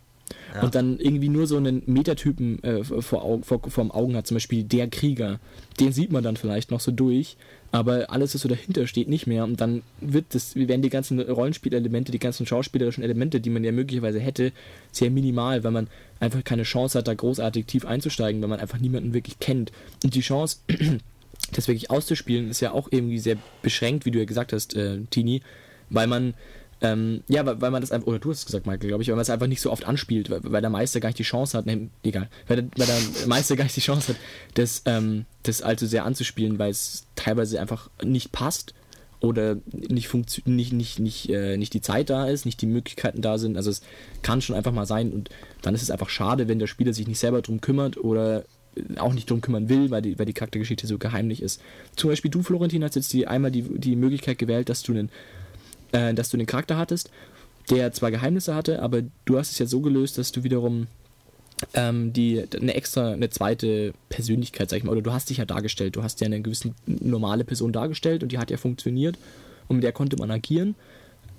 [0.55, 0.63] Ja.
[0.63, 3.03] Und dann irgendwie nur so einen Metatypen äh, vor,
[3.43, 5.39] vor, vor dem Augen hat, zum Beispiel der Krieger.
[5.79, 7.37] Den sieht man dann vielleicht noch so durch,
[7.73, 9.45] aber alles, was so dahinter steht, nicht mehr.
[9.45, 13.73] Und dann wird das, werden die ganzen Rollenspielelemente, die ganzen schauspielerischen Elemente, die man ja
[13.73, 14.53] möglicherweise hätte,
[14.93, 15.89] sehr minimal, weil man
[16.21, 19.73] einfach keine Chance hat, da großartig tief einzusteigen, weil man einfach niemanden wirklich kennt.
[20.03, 20.59] Und die Chance,
[21.53, 25.01] das wirklich auszuspielen, ist ja auch irgendwie sehr beschränkt, wie du ja gesagt hast, äh,
[25.11, 25.43] Tini,
[25.91, 26.35] weil man
[26.83, 29.09] ähm, ja, weil, weil, man das einfach, oder du hast es gesagt, Michael, glaube ich,
[29.09, 31.23] weil man es einfach nicht so oft anspielt, weil, weil, der Meister gar nicht die
[31.23, 34.17] Chance hat, ne, egal, weil der, weil der Meister gar nicht die Chance hat,
[34.55, 38.75] das, ähm, das allzu sehr anzuspielen, weil es teilweise einfach nicht passt
[39.21, 43.39] oder nicht, nicht, nicht, nicht, äh, nicht die Zeit da ist, nicht die Möglichkeiten da
[43.39, 43.57] sind.
[43.57, 43.81] Also es
[44.23, 45.31] kann schon einfach mal sein und
[45.63, 48.45] dann ist es einfach schade, wenn der Spieler sich nicht selber drum kümmert oder
[48.99, 51.63] auch nicht drum kümmern will, weil die, weil die Charaktergeschichte so geheimlich ist.
[51.97, 55.11] Zum Beispiel du, Florentin, hast jetzt die, einmal die, die Möglichkeit gewählt, dass du einen
[55.93, 57.11] äh, dass du einen Charakter hattest,
[57.71, 60.87] der zwar Geheimnisse hatte, aber du hast es ja so gelöst, dass du wiederum
[61.75, 65.45] ähm, die eine extra, eine zweite Persönlichkeit, sag ich mal, oder du hast dich ja
[65.45, 69.19] dargestellt, du hast ja eine gewisse normale Person dargestellt und die hat ja funktioniert
[69.69, 70.75] und mit der konnte man agieren.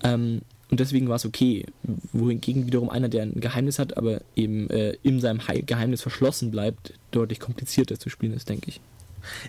[0.04, 1.65] Ähm, und deswegen war es okay.
[2.12, 6.93] Wohingegen wiederum einer, der ein Geheimnis hat, aber eben äh, in seinem Geheimnis verschlossen bleibt,
[7.12, 8.82] deutlich komplizierter zu spielen ist, denke ich.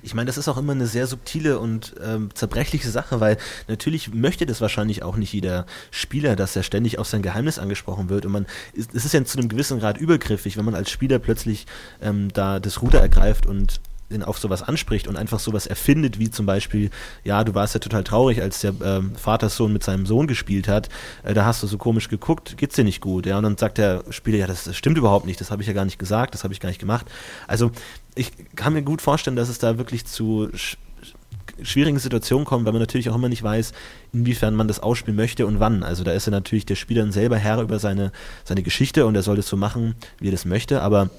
[0.03, 4.13] Ich meine, das ist auch immer eine sehr subtile und ähm, zerbrechliche Sache, weil natürlich
[4.13, 8.27] möchte das wahrscheinlich auch nicht jeder Spieler, dass er ständig auf sein Geheimnis angesprochen wird.
[8.27, 11.67] Und man, es ist ja zu einem gewissen Grad übergriffig, wenn man als Spieler plötzlich
[12.01, 16.31] ähm, da das Ruder ergreift und ihn auf sowas anspricht und einfach sowas erfindet, wie
[16.31, 16.91] zum Beispiel,
[17.25, 20.89] ja, du warst ja total traurig, als der ähm, Vatersohn mit seinem Sohn gespielt hat,
[21.25, 23.79] äh, da hast du so komisch geguckt, geht's dir nicht gut, ja, und dann sagt
[23.79, 26.35] der Spieler, ja, das, das stimmt überhaupt nicht, das habe ich ja gar nicht gesagt,
[26.35, 27.07] das habe ich gar nicht gemacht.
[27.47, 27.71] Also
[28.15, 30.77] ich kann mir gut vorstellen, dass es da wirklich zu sch
[31.63, 33.73] schwierigen Situationen kommt, weil man natürlich auch immer nicht weiß,
[34.13, 35.83] inwiefern man das ausspielen möchte und wann.
[35.83, 38.13] Also da ist ja natürlich der Spieler selber Herr über seine,
[38.45, 41.11] seine Geschichte und er soll das so machen, wie er das möchte, aber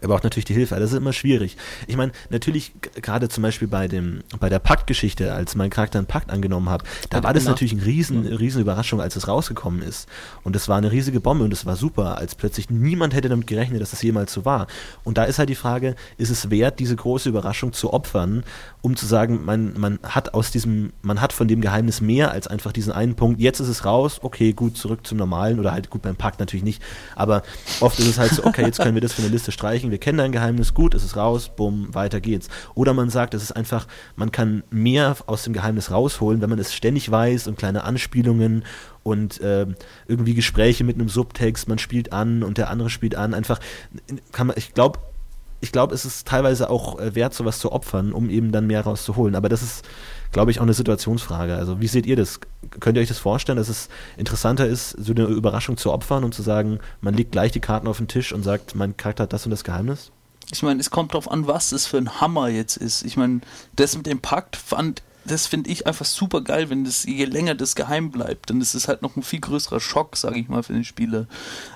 [0.00, 1.56] er braucht natürlich die Hilfe, das ist immer schwierig.
[1.86, 6.06] Ich meine, natürlich gerade zum Beispiel bei dem bei der Paktgeschichte, als mein Charakter einen
[6.06, 10.08] Pakt angenommen hat, da war das natürlich eine riesen, riesen Überraschung, als es rausgekommen ist.
[10.42, 13.46] Und das war eine riesige Bombe und das war super, als plötzlich niemand hätte damit
[13.46, 14.66] gerechnet, dass das jemals so war.
[15.04, 18.44] Und da ist halt die Frage, ist es wert, diese große Überraschung zu opfern,
[18.82, 22.46] um zu sagen, man, man hat aus diesem, man hat von dem Geheimnis mehr als
[22.46, 25.88] einfach diesen einen Punkt, jetzt ist es raus, okay, gut, zurück zum Normalen oder halt
[25.88, 26.82] gut beim Pakt natürlich nicht.
[27.14, 27.42] Aber
[27.80, 29.90] oft ist es halt so, okay, jetzt können wir das von der Liste streichen sprechen,
[29.90, 32.48] wir kennen dein Geheimnis, gut, es ist raus, bumm, weiter geht's.
[32.74, 36.58] Oder man sagt, es ist einfach, man kann mehr aus dem Geheimnis rausholen, wenn man
[36.58, 38.64] es ständig weiß und kleine Anspielungen
[39.02, 39.66] und äh,
[40.08, 43.34] irgendwie Gespräche mit einem Subtext, man spielt an und der andere spielt an.
[43.34, 43.60] Einfach
[44.32, 44.98] kann man, ich glaube,
[45.60, 48.82] ich glaube, es ist teilweise auch äh, wert, sowas zu opfern, um eben dann mehr
[48.82, 49.34] rauszuholen.
[49.34, 49.84] Aber das ist,
[50.34, 51.54] glaube ich, auch eine Situationsfrage.
[51.54, 52.40] Also wie seht ihr das?
[52.80, 56.34] Könnt ihr euch das vorstellen, dass es interessanter ist, so eine Überraschung zu opfern und
[56.34, 59.32] zu sagen, man legt gleich die Karten auf den Tisch und sagt, mein Charakter hat
[59.32, 60.10] das und das Geheimnis?
[60.52, 63.02] Ich meine, es kommt darauf an, was es für ein Hammer jetzt ist.
[63.04, 63.40] Ich meine,
[63.76, 67.54] das mit dem Pakt fand das finde ich einfach super geil, wenn das, je länger
[67.54, 70.62] das geheim bleibt, dann ist es halt noch ein viel größerer Schock, sage ich mal,
[70.62, 71.26] für den Spieler.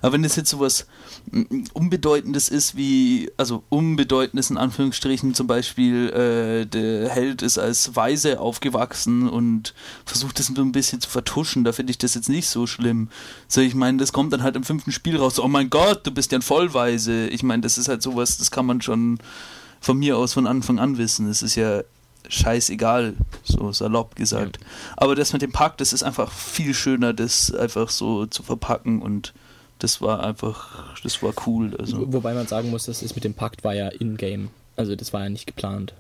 [0.02, 0.86] Aber wenn das jetzt sowas
[1.30, 7.96] mm, Unbedeutendes ist, wie, also Unbedeutendes in Anführungsstrichen, zum Beispiel, äh, der Held ist als
[7.96, 12.28] Weise aufgewachsen und versucht das so ein bisschen zu vertuschen, da finde ich das jetzt
[12.28, 13.08] nicht so schlimm.
[13.48, 16.10] So, ich meine, das kommt dann halt im fünften Spiel raus, oh mein Gott, du
[16.10, 17.28] bist ja ein Vollweise.
[17.28, 19.18] Ich meine, das ist halt sowas, das kann man schon
[19.80, 21.28] von mir aus von Anfang an wissen.
[21.28, 21.82] Es ist ja
[22.28, 24.58] scheißegal, so salopp gesagt.
[24.60, 24.66] Ja.
[24.96, 29.02] Aber das mit dem Pack, das ist einfach viel schöner, das einfach so zu verpacken
[29.02, 29.32] und
[29.78, 31.76] das war einfach, das war cool.
[31.78, 32.12] Also.
[32.12, 34.50] Wobei man sagen muss, das ist mit dem Pakt war ja in-game.
[34.76, 35.94] Also das war ja nicht geplant.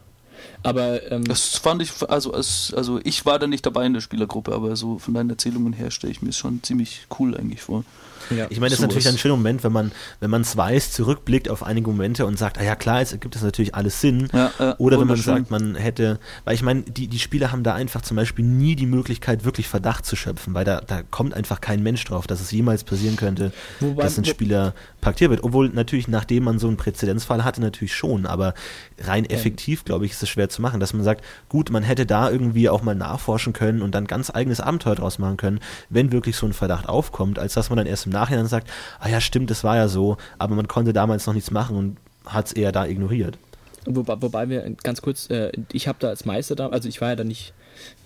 [0.62, 4.54] Aber ähm, das fand ich, also, also ich war da nicht dabei in der Spielergruppe,
[4.54, 7.84] aber so von deinen Erzählungen her stelle ich mir es schon ziemlich cool eigentlich vor.
[8.30, 10.92] Ja, ich meine, das ist natürlich ein schöner Moment, wenn man, wenn man es weiß,
[10.92, 14.28] zurückblickt auf einige Momente und sagt, ah ja klar, jetzt ergibt das natürlich alles Sinn.
[14.32, 17.62] Ja, äh, Oder wenn man sagt, man hätte, weil ich meine, die, die Spieler haben
[17.62, 21.34] da einfach zum Beispiel nie die Möglichkeit, wirklich Verdacht zu schöpfen, weil da, da kommt
[21.34, 25.44] einfach kein Mensch drauf, dass es jemals passieren könnte, Wobei, dass ein Spieler paktiert wird.
[25.44, 28.54] Obwohl natürlich, nachdem man so einen Präzedenzfall hatte, natürlich schon, aber
[29.00, 32.06] rein effektiv, glaube ich, ist es schwer zu machen, dass man sagt, gut, man hätte
[32.06, 36.12] da irgendwie auch mal nachforschen können und dann ganz eigenes Abenteuer draus machen können, wenn
[36.12, 38.68] wirklich so ein Verdacht aufkommt, als dass man dann erst im Nachhinein sagt,
[39.00, 41.96] ah ja, stimmt, das war ja so, aber man konnte damals noch nichts machen und
[42.26, 43.38] hat es eher da ignoriert.
[43.86, 47.10] Wobei, wobei wir ganz kurz, äh, ich habe da als Meister da, also ich war
[47.10, 47.54] ja da nicht,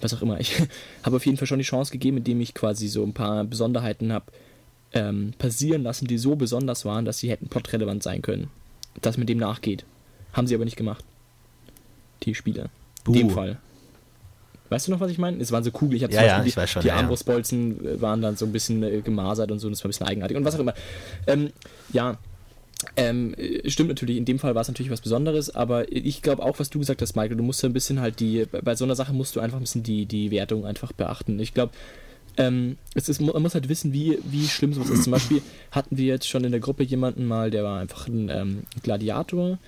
[0.01, 0.61] was auch immer, ich
[1.03, 4.13] habe auf jeden Fall schon die Chance gegeben, indem ich quasi so ein paar Besonderheiten
[4.13, 4.27] habe
[4.93, 8.51] ähm, passieren lassen, die so besonders waren, dass sie hätten plotrelevant sein können.
[9.01, 9.85] Dass man dem nachgeht.
[10.33, 11.05] Haben sie aber nicht gemacht.
[12.25, 12.69] Die Spieler.
[13.07, 13.59] In dem Fall.
[14.73, 15.41] Weißt du noch, was ich meine?
[15.41, 15.97] Es waren so Kugel.
[15.97, 18.53] Ich hatte ja, ja, die, ich schon, die ja, Armbrustbolzen äh, waren dann so ein
[18.53, 20.75] bisschen äh, gemasert und so, das war ein bisschen eigenartig und was auch immer.
[21.27, 21.53] Ähm,
[21.93, 22.17] ja,
[22.97, 23.35] ähm,
[23.67, 26.71] stimmt natürlich, in dem Fall war es natürlich was Besonderes, aber ich glaube auch, was
[26.71, 29.37] du gesagt hast, Michael, du musst ein bisschen halt die, bei so einer Sache musst
[29.37, 31.39] du einfach ein bisschen die, die Wertung einfach beachten.
[31.39, 31.73] Ich glaube,
[32.39, 35.05] ähm, es ist, man muss halt wissen, wie, wie schlimm sowas ist.
[35.05, 38.31] Zum Beispiel hatten wir jetzt schon in der Gruppe jemanden mal, der war einfach ein
[38.31, 39.59] ähm, Gladiator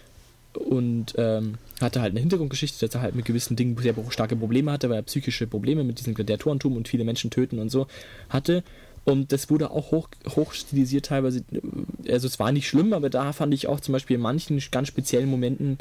[0.55, 4.73] und ähm, hatte halt eine Hintergrundgeschichte, dass er halt mit gewissen Dingen sehr starke Probleme
[4.73, 7.87] hatte, weil er psychische Probleme mit diesem Gladiatorentum und viele Menschen töten und so
[8.29, 8.63] hatte.
[9.05, 10.55] Und das wurde auch hoch, hoch
[11.03, 11.45] teilweise.
[12.09, 14.89] Also es war nicht schlimm, aber da fand ich auch zum Beispiel in manchen ganz
[14.89, 15.79] speziellen Momenten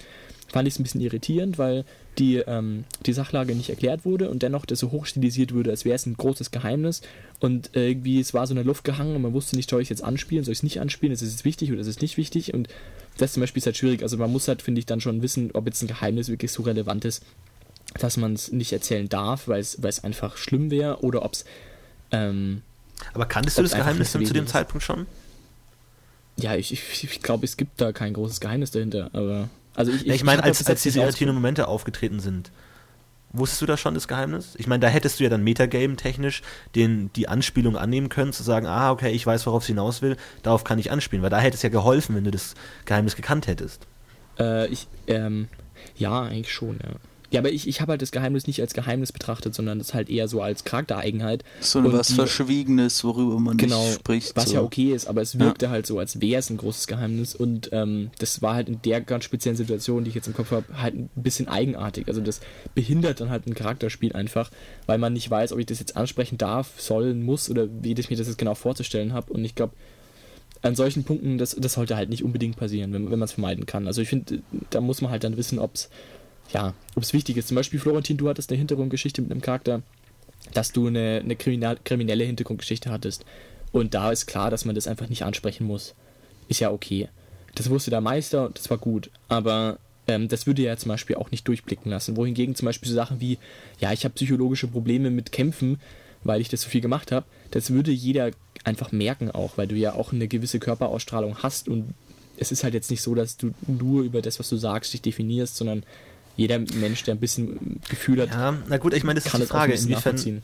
[0.53, 1.83] fand ich es ein bisschen irritierend, weil
[2.19, 5.95] die, ähm, die Sachlage nicht erklärt wurde und dennoch das so hochstilisiert wurde, als wäre
[5.95, 7.01] es ein großes Geheimnis.
[7.39, 9.87] Und irgendwie, es war so in der Luft gehangen und man wusste nicht, soll ich
[9.87, 12.01] es jetzt anspielen, soll ich es nicht anspielen, ist es jetzt wichtig oder ist es
[12.01, 12.53] nicht wichtig?
[12.53, 12.67] Und
[13.17, 14.01] das zum Beispiel ist halt schwierig.
[14.01, 16.63] Also man muss halt, finde ich, dann schon wissen, ob jetzt ein Geheimnis wirklich so
[16.63, 17.23] relevant ist,
[17.99, 21.45] dass man es nicht erzählen darf, weil es einfach schlimm wäre oder ob es.
[22.11, 22.61] Ähm,
[23.13, 25.05] Aber kanntest du das Geheimnis zu dem Zeitpunkt schon?
[26.37, 29.49] Ja, ich, ich, ich glaube, es gibt da kein großes Geheimnis dahinter, aber.
[29.75, 32.51] Also ich, ich, ich meine, als, als diese irritierenden Momente aufgetreten sind,
[33.33, 34.55] wusstest du da schon das Geheimnis?
[34.57, 36.41] Ich meine, da hättest du ja dann Metagame-technisch
[36.75, 40.63] die Anspielung annehmen können, zu sagen, ah, okay, ich weiß, worauf es hinaus will, darauf
[40.63, 42.53] kann ich anspielen, weil da hätte es ja geholfen, wenn du das
[42.85, 43.87] Geheimnis gekannt hättest.
[44.39, 45.47] Äh, ich, ähm,
[45.95, 46.91] ja, eigentlich schon, ja.
[47.33, 50.07] Ja, aber ich, ich habe halt das Geheimnis nicht als Geheimnis betrachtet, sondern das halt
[50.07, 51.43] eher so als Charaktereigenheit.
[51.61, 54.35] So und was die, Verschwiegenes, worüber man genau, nicht spricht.
[54.35, 54.53] Was so.
[54.53, 55.71] ja okay ist, aber es wirkte ja.
[55.71, 57.33] halt so, als wäre es ein großes Geheimnis.
[57.33, 60.51] Und ähm, das war halt in der ganz speziellen Situation, die ich jetzt im Kopf
[60.51, 62.07] habe, halt ein bisschen eigenartig.
[62.07, 62.39] Also das
[62.75, 64.51] behindert dann halt ein Charakterspiel einfach,
[64.85, 68.09] weil man nicht weiß, ob ich das jetzt ansprechen darf, sollen, muss oder wie ich
[68.11, 69.33] mir das jetzt genau vorzustellen habe.
[69.33, 69.73] Und ich glaube,
[70.61, 73.65] an solchen Punkten, das, das sollte halt nicht unbedingt passieren, wenn, wenn man es vermeiden
[73.65, 73.87] kann.
[73.87, 75.89] Also ich finde, da muss man halt dann wissen, ob es
[76.51, 77.47] ja, ob es wichtig ist.
[77.47, 79.81] Zum Beispiel, Florentin, du hattest eine Hintergrundgeschichte mit einem Charakter,
[80.53, 83.25] dass du eine, eine kriminelle Hintergrundgeschichte hattest.
[83.71, 85.95] Und da ist klar, dass man das einfach nicht ansprechen muss.
[86.47, 87.09] Ist ja okay.
[87.55, 89.09] Das wusste der Meister und das war gut.
[89.29, 92.17] Aber ähm, das würde ja zum Beispiel auch nicht durchblicken lassen.
[92.17, 93.37] Wohingegen zum Beispiel so Sachen wie,
[93.79, 95.79] ja, ich habe psychologische Probleme mit Kämpfen,
[96.23, 98.31] weil ich das so viel gemacht habe, das würde jeder
[98.63, 101.93] einfach merken auch, weil du ja auch eine gewisse Körperausstrahlung hast und
[102.37, 105.01] es ist halt jetzt nicht so, dass du nur über das, was du sagst, dich
[105.01, 105.83] definierst, sondern
[106.35, 108.29] jeder Mensch, der ein bisschen Gefühl hat.
[108.31, 110.41] Ja, na gut, ich meine, das ist die Frage, inwiefern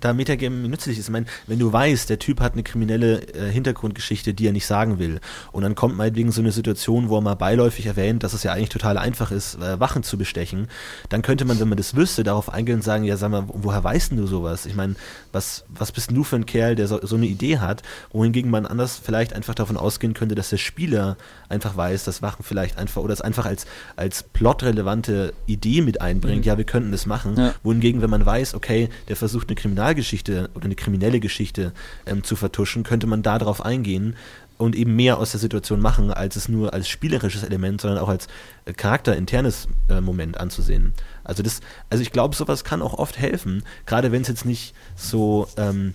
[0.00, 1.06] da Metagaming nützlich ist.
[1.06, 4.66] Ich meine, wenn du weißt, der Typ hat eine kriminelle äh, Hintergrundgeschichte, die er nicht
[4.66, 5.20] sagen will,
[5.52, 8.52] und dann kommt meinetwegen so eine Situation, wo er mal beiläufig erwähnt, dass es ja
[8.52, 10.68] eigentlich total einfach ist, äh, Wachen zu bestechen,
[11.08, 13.84] dann könnte man, wenn man das wüsste, darauf eingehen und sagen, ja, sag mal, woher
[13.84, 14.66] weißt denn du sowas?
[14.66, 14.94] Ich meine,
[15.32, 17.82] was, was bist denn du für ein Kerl, der so, so eine Idee hat,
[18.12, 21.16] wohingegen man anders vielleicht einfach davon ausgehen könnte, dass der Spieler
[21.48, 26.44] einfach weiß, dass Wachen vielleicht einfach, oder es einfach als, als plotrelevante Idee mit einbringt,
[26.44, 26.48] mhm.
[26.48, 27.54] ja, wir könnten das machen, ja.
[27.62, 31.72] wohingegen, wenn man weiß, okay, der versucht eine Kriminal Kriminalgeschichte oder eine kriminelle Geschichte
[32.06, 34.16] ähm, zu vertuschen, könnte man da drauf eingehen
[34.58, 38.08] und eben mehr aus der Situation machen, als es nur als spielerisches Element, sondern auch
[38.08, 38.28] als
[38.66, 40.92] äh, charakterinternes äh, Moment anzusehen.
[41.24, 44.74] Also das, also ich glaube, sowas kann auch oft helfen, gerade wenn es jetzt nicht
[44.96, 45.94] so ähm,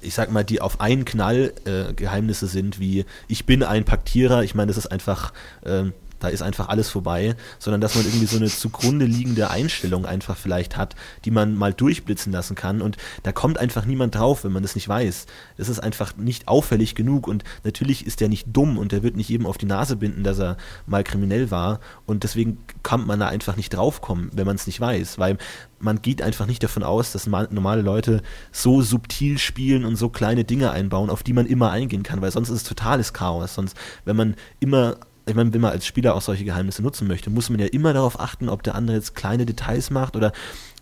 [0.00, 4.44] ich sag mal, die auf einen Knall äh, Geheimnisse sind, wie ich bin ein Paktierer,
[4.44, 5.32] ich meine, das ist einfach,
[5.66, 10.06] ähm, da ist einfach alles vorbei, sondern dass man irgendwie so eine zugrunde liegende Einstellung
[10.06, 12.82] einfach vielleicht hat, die man mal durchblitzen lassen kann.
[12.82, 15.26] Und da kommt einfach niemand drauf, wenn man das nicht weiß.
[15.56, 17.28] Das ist einfach nicht auffällig genug.
[17.28, 20.24] Und natürlich ist der nicht dumm und der wird nicht jedem auf die Nase binden,
[20.24, 21.80] dass er mal kriminell war.
[22.06, 25.38] Und deswegen kann man da einfach nicht draufkommen, wenn man es nicht weiß, weil
[25.80, 30.44] man geht einfach nicht davon aus, dass normale Leute so subtil spielen und so kleine
[30.44, 33.54] Dinge einbauen, auf die man immer eingehen kann, weil sonst ist es totales Chaos.
[33.54, 34.96] Sonst, wenn man immer
[35.28, 37.92] ich meine, wenn man als Spieler auch solche Geheimnisse nutzen möchte, muss man ja immer
[37.92, 40.32] darauf achten, ob der andere jetzt kleine Details macht oder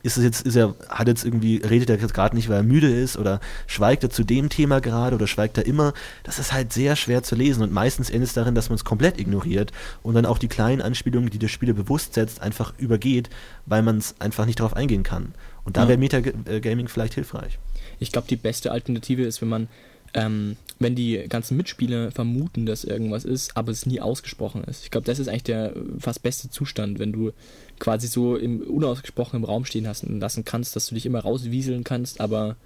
[0.03, 2.63] ist es jetzt, ist er, hat jetzt irgendwie, redet er jetzt gerade nicht, weil er
[2.63, 5.95] müde ist oder schweigt er zu dem Thema gerade oder schweigt er immer?
[6.23, 8.85] Das ist halt sehr schwer zu lesen und meistens endet es darin, dass man es
[8.85, 9.73] komplett ignoriert
[10.05, 13.31] und dann auch die kleinen Anspielungen, die der Spieler bewusst setzt, einfach übergeht,
[13.67, 15.35] weil man es einfach nicht darauf eingehen kann.
[15.65, 15.89] Und da ja.
[15.89, 17.59] wäre Metagaming vielleicht hilfreich.
[17.99, 19.69] Ich glaube, die beste Alternative ist, wenn man
[20.15, 24.85] ähm, wenn die ganzen Mitspieler vermuten, dass irgendwas ist, aber es nie ausgesprochen ist.
[24.85, 27.33] Ich glaube, das ist eigentlich der fast beste Zustand, wenn du
[27.79, 31.85] quasi so im unausgesprochenen Raum stehen hast und lassen kannst, dass du dich immer rauswieseln
[31.85, 32.57] kannst, aber.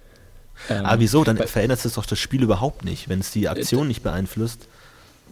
[0.69, 1.23] Ähm, aber wieso?
[1.23, 4.67] Dann verändert es doch das Spiel überhaupt nicht, wenn es die Aktion äh, nicht beeinflusst.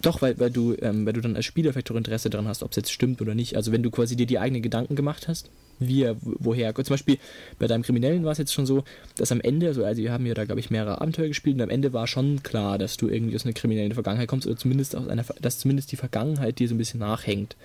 [0.01, 2.63] Doch, weil, weil, du, ähm, weil du dann als Spieler vielleicht auch Interesse daran hast,
[2.63, 3.57] ob es jetzt stimmt oder nicht.
[3.57, 6.73] Also wenn du quasi dir die eigenen Gedanken gemacht hast, wie er woher.
[6.75, 7.17] Zum Beispiel
[7.57, 8.83] bei deinem Kriminellen war es jetzt schon so,
[9.15, 11.61] dass am Ende, also, also wir haben ja da, glaube ich, mehrere Abenteuer gespielt und
[11.61, 14.95] am Ende war schon klar, dass du irgendwie aus einer kriminellen Vergangenheit kommst oder zumindest
[14.95, 17.55] aus einer, dass zumindest die Vergangenheit dir so ein bisschen nachhängt.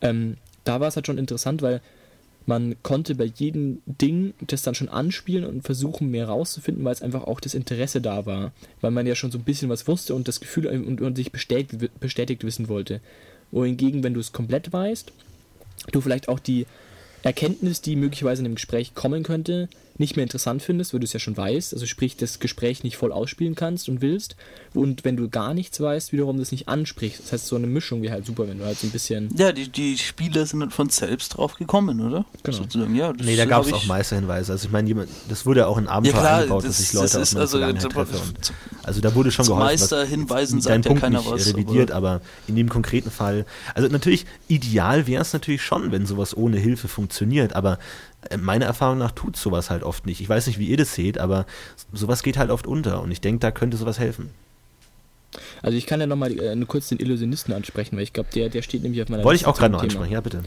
[0.00, 1.80] Ähm, da war es halt schon interessant, weil
[2.46, 7.02] man konnte bei jedem Ding das dann schon anspielen und versuchen, mehr rauszufinden, weil es
[7.02, 8.52] einfach auch das Interesse da war.
[8.80, 11.30] Weil man ja schon so ein bisschen was wusste und das Gefühl und, und sich
[11.30, 13.00] bestätigt, bestätigt wissen wollte.
[13.52, 15.12] Wohingegen, wenn du es komplett weißt,
[15.92, 16.66] du vielleicht auch die
[17.22, 21.12] Erkenntnis, die möglicherweise in einem Gespräch kommen könnte, nicht mehr interessant findest, weil du es
[21.12, 24.36] ja schon weißt, also sprich das Gespräch nicht voll ausspielen kannst und willst
[24.74, 27.20] und wenn du gar nichts weißt, wiederum das nicht ansprichst.
[27.24, 29.28] Das heißt, so eine Mischung wäre halt super, wenn du halt so ein bisschen...
[29.36, 32.24] Ja, die, die Spieler sind dann von selbst drauf gekommen, oder?
[32.42, 32.56] Genau.
[32.56, 34.52] Sozusagen, ja, nee, da gab es auch Meisterhinweise.
[34.52, 36.92] Also ich meine, das wurde ja auch in Abenteuer ja, klar, eingebaut, das, dass sich
[36.92, 37.58] Leute aus also.
[37.58, 38.52] Und,
[38.82, 39.64] also da wurde schon geholfen.
[39.64, 41.46] Meisterhinweisen sagt ja keiner was.
[41.46, 46.06] revidiert, aber, aber in dem konkreten Fall, also natürlich, ideal wäre es natürlich schon, wenn
[46.06, 47.78] sowas ohne Hilfe funktioniert, aber
[48.38, 50.20] meiner Erfahrung nach tut sowas halt oft nicht.
[50.20, 51.46] Ich weiß nicht, wie ihr das seht, aber
[51.92, 54.30] sowas geht halt oft unter und ich denke, da könnte sowas helfen.
[55.62, 58.62] Also ich kann ja nochmal äh, kurz den Illusionisten ansprechen, weil ich glaube, der, der
[58.62, 60.42] steht nämlich auf meiner Wollte ich auch gerade noch ansprechen, ja bitte.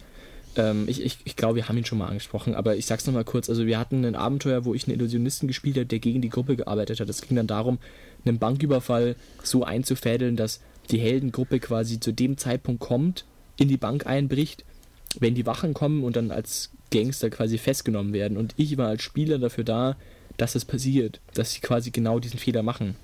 [0.56, 3.24] Ähm, ich ich, ich glaube, wir haben ihn schon mal angesprochen, aber ich sag's nochmal
[3.24, 3.50] kurz.
[3.50, 6.56] Also wir hatten ein Abenteuer, wo ich einen Illusionisten gespielt habe, der gegen die Gruppe
[6.56, 7.10] gearbeitet hat.
[7.10, 7.80] Es ging dann darum,
[8.26, 10.62] einen Banküberfall so einzufädeln, dass
[10.92, 13.26] die Heldengruppe quasi zu dem Zeitpunkt kommt,
[13.58, 14.66] in die Bank einbricht,
[15.20, 18.38] wenn die Wachen kommen und dann als Gangster quasi festgenommen werden.
[18.38, 19.96] Und ich war als Spieler dafür da,
[20.38, 22.96] dass es passiert, dass sie quasi genau diesen Fehler machen.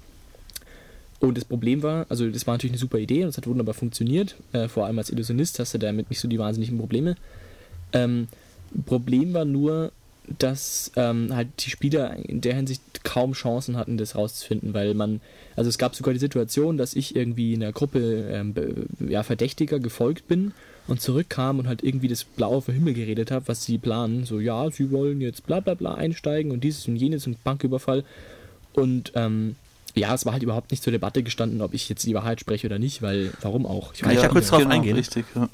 [1.19, 3.75] Und das Problem war, also das war natürlich eine super Idee und es hat wunderbar
[3.75, 4.35] funktioniert.
[4.53, 7.15] Äh, vor allem als Illusionist hast du damit nicht so die wahnsinnigen Probleme.
[7.93, 8.27] Ähm,
[8.85, 9.91] Problem war nur,
[10.39, 15.21] dass ähm, halt die Spieler in der Hinsicht kaum Chancen hatten, das rauszufinden, weil man,
[15.55, 18.55] also es gab sogar die Situation, dass ich irgendwie in der Gruppe ähm,
[19.07, 20.53] ja, Verdächtiger gefolgt bin
[20.91, 24.25] und zurückkam und halt irgendwie das Blaue vom Himmel geredet habe, was sie planen.
[24.25, 28.03] So, ja, sie wollen jetzt bla bla bla einsteigen und dieses und jenes und Banküberfall.
[28.73, 29.55] Und ähm,
[29.95, 32.67] ja, es war halt überhaupt nicht zur Debatte gestanden, ob ich jetzt die Wahrheit spreche
[32.67, 33.93] oder nicht, weil warum auch?
[33.93, 34.97] Ich Kann ich da kurz drauf genau, eingehen?
[34.97, 35.49] Richtig, ja.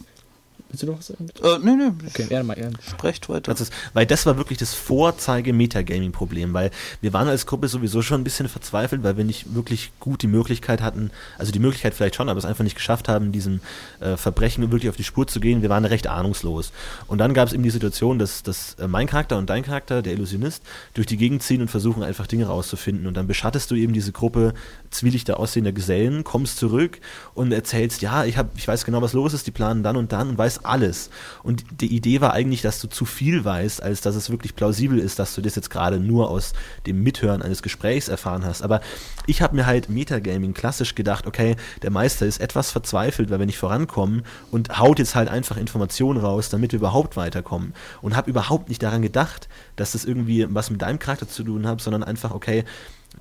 [0.70, 1.28] Willst du noch was sagen?
[1.44, 1.92] Äh, nee, nee.
[2.08, 2.70] Okay, ja, mal, ja.
[2.82, 3.52] Sprecht weiter.
[3.52, 8.22] Das ist, weil das war wirklich das Vorzeige-Metagaming-Problem, weil wir waren als Gruppe sowieso schon
[8.22, 12.16] ein bisschen verzweifelt, weil wir nicht wirklich gut die Möglichkeit hatten, also die Möglichkeit vielleicht
[12.16, 13.62] schon, aber es einfach nicht geschafft haben, diesem
[14.00, 15.62] äh, Verbrechen wirklich auf die Spur zu gehen.
[15.62, 16.72] Wir waren recht ahnungslos.
[17.08, 20.02] Und dann gab es eben die Situation, dass, dass äh, mein Charakter und dein Charakter,
[20.02, 23.08] der Illusionist, durch die Gegend ziehen und versuchen einfach Dinge rauszufinden.
[23.08, 24.54] Und dann beschattest du eben diese Gruppe
[24.90, 27.00] zwielichter aussehender Gesellen, kommst zurück
[27.34, 30.12] und erzählst, ja, ich, hab, ich weiß genau, was los ist, die planen dann und
[30.12, 31.10] dann und weiß alles.
[31.44, 35.00] Und die Idee war eigentlich, dass du zu viel weißt, als dass es wirklich plausibel
[35.00, 36.54] ist, dass du das jetzt gerade nur aus
[36.86, 38.62] dem Mithören eines Gesprächs erfahren hast.
[38.62, 38.82] Aber
[39.26, 43.46] ich habe mir halt Metagaming klassisch gedacht, okay, der Meister ist etwas verzweifelt, weil wir
[43.46, 47.74] nicht vorankommen und haut jetzt halt einfach Informationen raus, damit wir überhaupt weiterkommen.
[48.02, 51.68] Und habe überhaupt nicht daran gedacht, dass das irgendwie was mit deinem Charakter zu tun
[51.68, 52.64] hat, sondern einfach, okay,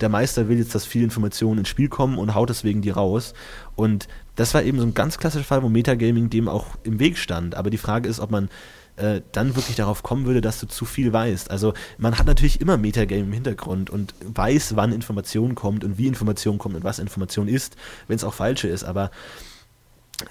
[0.01, 3.35] der Meister will jetzt, dass viele Informationen ins Spiel kommen und haut deswegen die raus.
[3.75, 7.19] Und das war eben so ein ganz klassischer Fall, wo Metagaming dem auch im Weg
[7.19, 7.55] stand.
[7.55, 8.49] Aber die Frage ist, ob man
[8.97, 11.51] äh, dann wirklich darauf kommen würde, dass du zu viel weißt.
[11.51, 16.07] Also man hat natürlich immer Metagame im Hintergrund und weiß, wann Information kommt und wie
[16.07, 17.77] Information kommt und was Information ist,
[18.09, 19.11] wenn es auch falsche ist, aber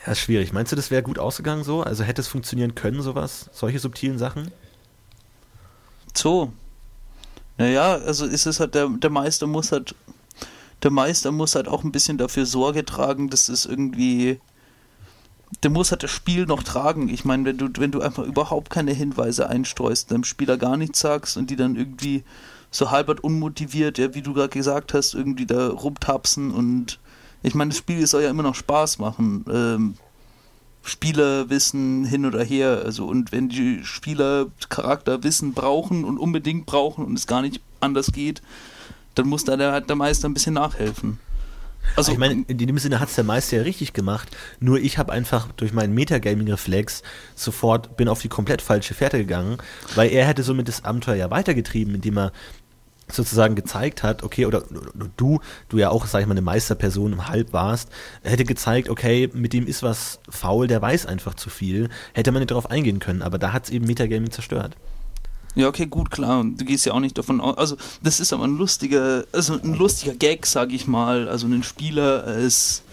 [0.05, 0.51] ja, ist schwierig.
[0.51, 1.83] Meinst du, das wäre gut ausgegangen so?
[1.83, 3.49] Also hätte es funktionieren können, sowas?
[3.53, 4.51] Solche subtilen Sachen?
[6.15, 6.51] So.
[7.57, 9.95] Naja, also ist es halt, der, der Meister muss halt,
[10.83, 14.39] der Meister muss halt auch ein bisschen dafür Sorge tragen, dass es irgendwie
[15.63, 17.09] der muss halt das Spiel noch tragen.
[17.09, 20.99] Ich meine, wenn du, wenn du einfach überhaupt keine Hinweise einstreust, dem Spieler gar nichts
[20.99, 22.23] sagst und die dann irgendwie
[22.71, 26.99] so halbert unmotiviert, ja, wie du gerade gesagt hast, irgendwie da rumtapsen und
[27.41, 29.45] ich meine, das Spiel soll ja immer noch Spaß machen.
[29.51, 29.93] Ähm,
[30.85, 36.67] Spieler wissen hin oder her, also und wenn die Spieler Charakter Wissen brauchen und unbedingt
[36.67, 38.41] brauchen und es gar nicht anders geht,
[39.15, 41.19] dann muss da der, der Meister ein bisschen nachhelfen.
[41.95, 44.35] Also ich meine, in dem Sinne hat es der Meister ja richtig gemacht.
[44.59, 47.03] Nur ich habe einfach durch meinen Metagaming-Reflex
[47.35, 49.57] sofort bin auf die komplett falsche Fährte gegangen,
[49.95, 52.31] weil er hätte somit das Abenteuer ja weitergetrieben, indem er
[53.07, 54.63] sozusagen gezeigt hat, okay, oder,
[55.17, 55.39] du,
[55.69, 57.89] du ja auch, sag ich mal, eine Meisterperson im Halb warst,
[58.23, 62.41] hätte gezeigt, okay, mit dem ist was faul, der weiß einfach zu viel, hätte man
[62.41, 64.75] nicht darauf eingehen können, aber da hat es eben Metagaming zerstört.
[65.55, 66.43] Ja, okay, gut, klar.
[66.43, 67.57] Du gehst ja auch nicht davon aus.
[67.57, 71.29] Also, das ist aber ein lustiger, also ein lustiger Gag, sag ich mal.
[71.29, 72.83] Also einen Spieler als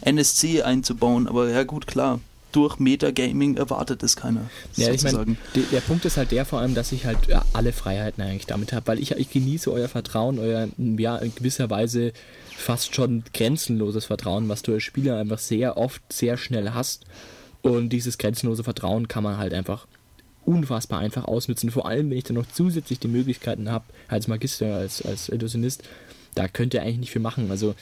[0.00, 2.18] NSC einzubauen, aber ja gut, klar.
[2.52, 4.48] Durch Metagaming erwartet es keiner.
[4.76, 7.18] Ja, ich meine, der Punkt ist halt der vor allem, dass ich halt
[7.52, 11.68] alle Freiheiten eigentlich damit habe, weil ich, ich genieße euer Vertrauen, euer ja in gewisser
[11.68, 12.12] Weise
[12.56, 17.04] fast schon grenzenloses Vertrauen, was du als Spieler einfach sehr oft sehr schnell hast.
[17.60, 19.86] Und dieses grenzenlose Vertrauen kann man halt einfach
[20.44, 21.70] unfassbar einfach ausnutzen.
[21.70, 25.82] Vor allem, wenn ich dann noch zusätzlich die Möglichkeiten habe, als Magister, als, als Illusionist,
[26.34, 27.50] da könnt ihr eigentlich nicht viel machen.
[27.50, 27.74] Also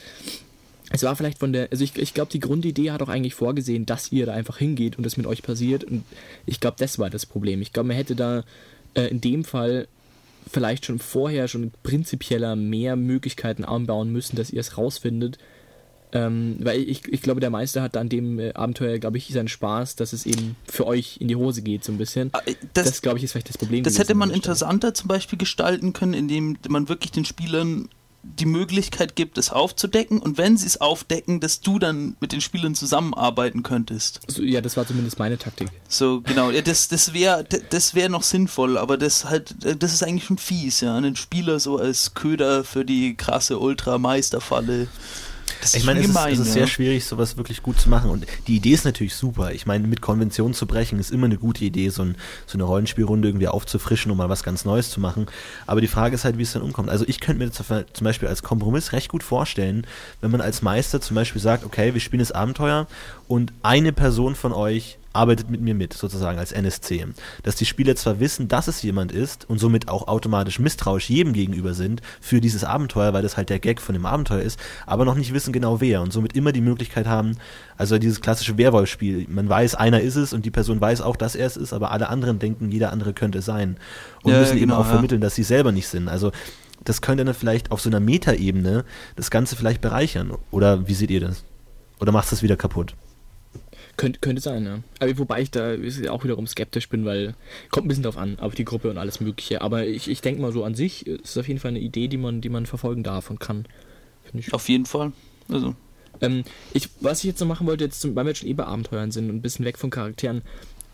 [0.89, 3.85] es war vielleicht von der, also ich, ich glaube, die Grundidee hat auch eigentlich vorgesehen,
[3.85, 5.83] dass ihr da einfach hingeht und das mit euch passiert.
[5.83, 6.03] Und
[6.45, 7.61] ich glaube, das war das Problem.
[7.61, 8.43] Ich glaube, man hätte da
[8.93, 9.87] äh, in dem Fall
[10.49, 15.37] vielleicht schon vorher schon prinzipieller mehr Möglichkeiten anbauen müssen, dass ihr es rausfindet,
[16.13, 19.49] ähm, weil ich, ich glaube, der Meister hat an dem äh, Abenteuer, glaube ich, seinen
[19.49, 22.29] Spaß, dass es eben für euch in die Hose geht, so ein bisschen.
[22.31, 22.39] Ah,
[22.73, 23.83] das, das glaube ich, ist vielleicht das Problem.
[23.83, 27.89] Das hätte man interessanter zum Beispiel gestalten können, indem man wirklich den Spielern
[28.35, 32.41] die Möglichkeit gibt, es aufzudecken und wenn sie es aufdecken, dass du dann mit den
[32.41, 34.19] Spielern zusammenarbeiten könntest.
[34.27, 35.69] So, ja, das war zumindest meine Taktik.
[35.87, 36.51] So, genau.
[36.51, 40.37] Ja, das das wäre das wär noch sinnvoll, aber das halt, das ist eigentlich schon
[40.37, 40.95] fies, ja.
[40.95, 44.87] Einen Spieler so als Köder für die krasse Ultra-Meisterfalle
[45.61, 48.09] das ich meine, es, gemein, ist, es ist sehr schwierig, sowas wirklich gut zu machen.
[48.09, 49.51] Und die Idee ist natürlich super.
[49.51, 52.63] Ich meine, mit Konventionen zu brechen ist immer eine gute Idee, so, ein, so eine
[52.63, 55.27] Rollenspielrunde irgendwie aufzufrischen, um mal was ganz Neues zu machen.
[55.65, 56.89] Aber die Frage ist halt, wie es dann umkommt.
[56.89, 59.85] Also ich könnte mir zum Beispiel als Kompromiss recht gut vorstellen,
[60.21, 62.87] wenn man als Meister zum Beispiel sagt, okay, wir spielen das Abenteuer
[63.27, 67.05] und eine Person von euch arbeitet mit mir mit, sozusagen als NSC.
[67.43, 71.33] Dass die Spieler zwar wissen, dass es jemand ist und somit auch automatisch misstrauisch jedem
[71.33, 75.05] gegenüber sind für dieses Abenteuer, weil das halt der Gag von dem Abenteuer ist, aber
[75.05, 77.37] noch nicht wissen genau wer und somit immer die Möglichkeit haben,
[77.77, 81.35] also dieses klassische Werwolf-Spiel, man weiß, einer ist es und die Person weiß auch, dass
[81.35, 83.77] er es ist, aber alle anderen denken, jeder andere könnte es sein
[84.23, 84.91] und ja, müssen genau, eben auch ja.
[84.91, 86.07] vermitteln, dass sie selber nicht sind.
[86.07, 86.31] Also
[86.83, 90.31] das könnte dann vielleicht auf so einer Metaebene das Ganze vielleicht bereichern.
[90.51, 91.43] Oder wie seht ihr das?
[91.99, 92.95] Oder macht es das wieder kaputt?
[93.97, 94.79] Könnte, könnte sein, ja.
[94.99, 95.73] Aber wobei ich da
[96.09, 97.33] auch wiederum skeptisch bin, weil
[97.71, 99.61] kommt ein bisschen drauf an, auf die Gruppe und alles Mögliche.
[99.61, 102.07] Aber ich, ich denke mal so an sich ist es auf jeden Fall eine Idee,
[102.07, 103.65] die man, die man verfolgen darf und kann.
[104.51, 105.13] Auf jeden Fall.
[105.49, 105.75] Also.
[106.21, 108.53] Ähm, ich, was ich jetzt noch machen wollte, jetzt zum, weil wir jetzt schon eh
[108.53, 110.43] bei Abenteuern sind und ein bisschen weg von Charakteren.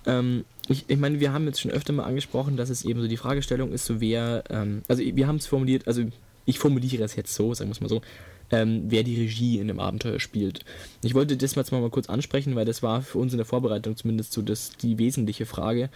[0.05, 3.07] Ähm, ich, ich meine, wir haben jetzt schon öfter mal angesprochen, dass es eben so
[3.07, 6.03] die Fragestellung ist, so wer, ähm, also wir haben es formuliert, also
[6.45, 8.01] ich formuliere es jetzt so, sagen wir es mal so,
[8.53, 10.63] ähm, wer die Regie in dem Abenteuer spielt.
[11.03, 13.47] Ich wollte das jetzt mal, mal kurz ansprechen, weil das war für uns in der
[13.47, 15.89] Vorbereitung zumindest so das, die wesentliche Frage.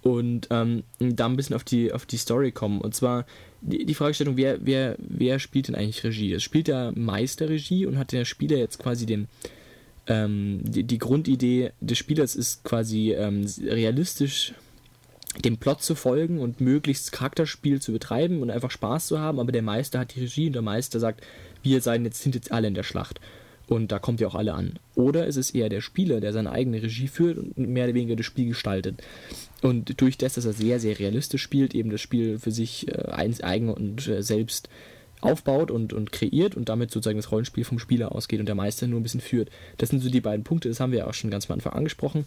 [0.00, 2.80] Und ähm, da ein bisschen auf die, auf die Story kommen.
[2.80, 3.26] Und zwar
[3.60, 6.32] die, die Fragestellung, wer, wer, wer spielt denn eigentlich Regie?
[6.32, 9.26] Es spielt der Meister Regie und hat der Spieler jetzt quasi den,
[10.06, 14.54] ähm, die, die, Grundidee des Spielers ist quasi ähm, realistisch
[15.44, 19.52] dem Plot zu folgen und möglichst Charakterspiel zu betreiben und einfach Spaß zu haben, aber
[19.52, 21.22] der Meister hat die Regie und der Meister sagt,
[21.68, 23.20] wir seien jetzt, sind jetzt alle in der Schlacht.
[23.68, 24.78] Und da kommt ja auch alle an.
[24.94, 28.16] Oder ist es eher der Spieler, der seine eigene Regie führt und mehr oder weniger
[28.16, 29.02] das Spiel gestaltet.
[29.60, 33.12] Und durch das, dass er sehr, sehr realistisch spielt, eben das Spiel für sich äh,
[33.12, 34.70] eigen und äh, selbst
[35.20, 38.86] aufbaut und, und kreiert und damit sozusagen das Rollenspiel vom Spieler ausgeht und der Meister
[38.86, 39.50] nur ein bisschen führt.
[39.76, 41.72] Das sind so die beiden Punkte, das haben wir ja auch schon ganz am Anfang
[41.72, 42.26] angesprochen.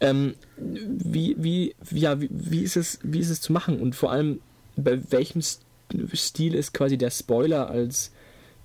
[0.00, 4.12] Ähm, wie, wie, ja, wie, wie, ist es, wie ist es zu machen und vor
[4.12, 4.40] allem
[4.76, 8.12] bei welchem Stil ist quasi der Spoiler als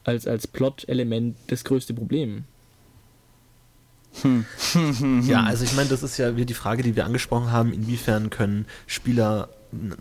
[0.06, 2.46] als, als Plot-Element das größte Problem.
[5.24, 8.30] ja, also ich meine, das ist ja wieder die Frage, die wir angesprochen haben, inwiefern
[8.30, 9.50] können Spieler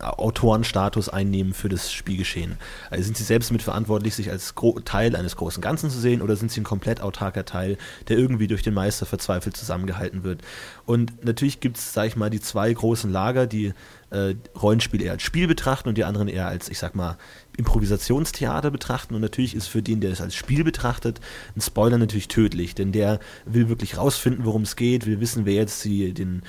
[0.00, 2.58] Autorenstatus einnehmen für das Spielgeschehen.
[2.90, 6.52] Also sind sie selbst mitverantwortlich, sich als Teil eines großen Ganzen zu sehen oder sind
[6.52, 7.76] sie ein komplett autarker Teil,
[8.08, 10.42] der irgendwie durch den Meister verzweifelt zusammengehalten wird?
[10.86, 13.72] Und natürlich gibt es, sag ich mal, die zwei großen Lager, die
[14.10, 17.16] äh, Rollenspiel eher als Spiel betrachten und die anderen eher als, ich sag mal,
[17.56, 19.14] Improvisationstheater betrachten.
[19.14, 21.20] Und natürlich ist für den, der es als Spiel betrachtet,
[21.56, 25.54] ein Spoiler natürlich tödlich, denn der will wirklich rausfinden, worum es geht, will wissen, wer
[25.54, 26.42] jetzt die, den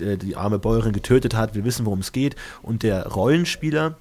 [0.00, 1.54] die arme Bäuerin getötet hat.
[1.54, 2.36] Wir wissen, worum es geht.
[2.62, 3.96] Und der Rollenspieler,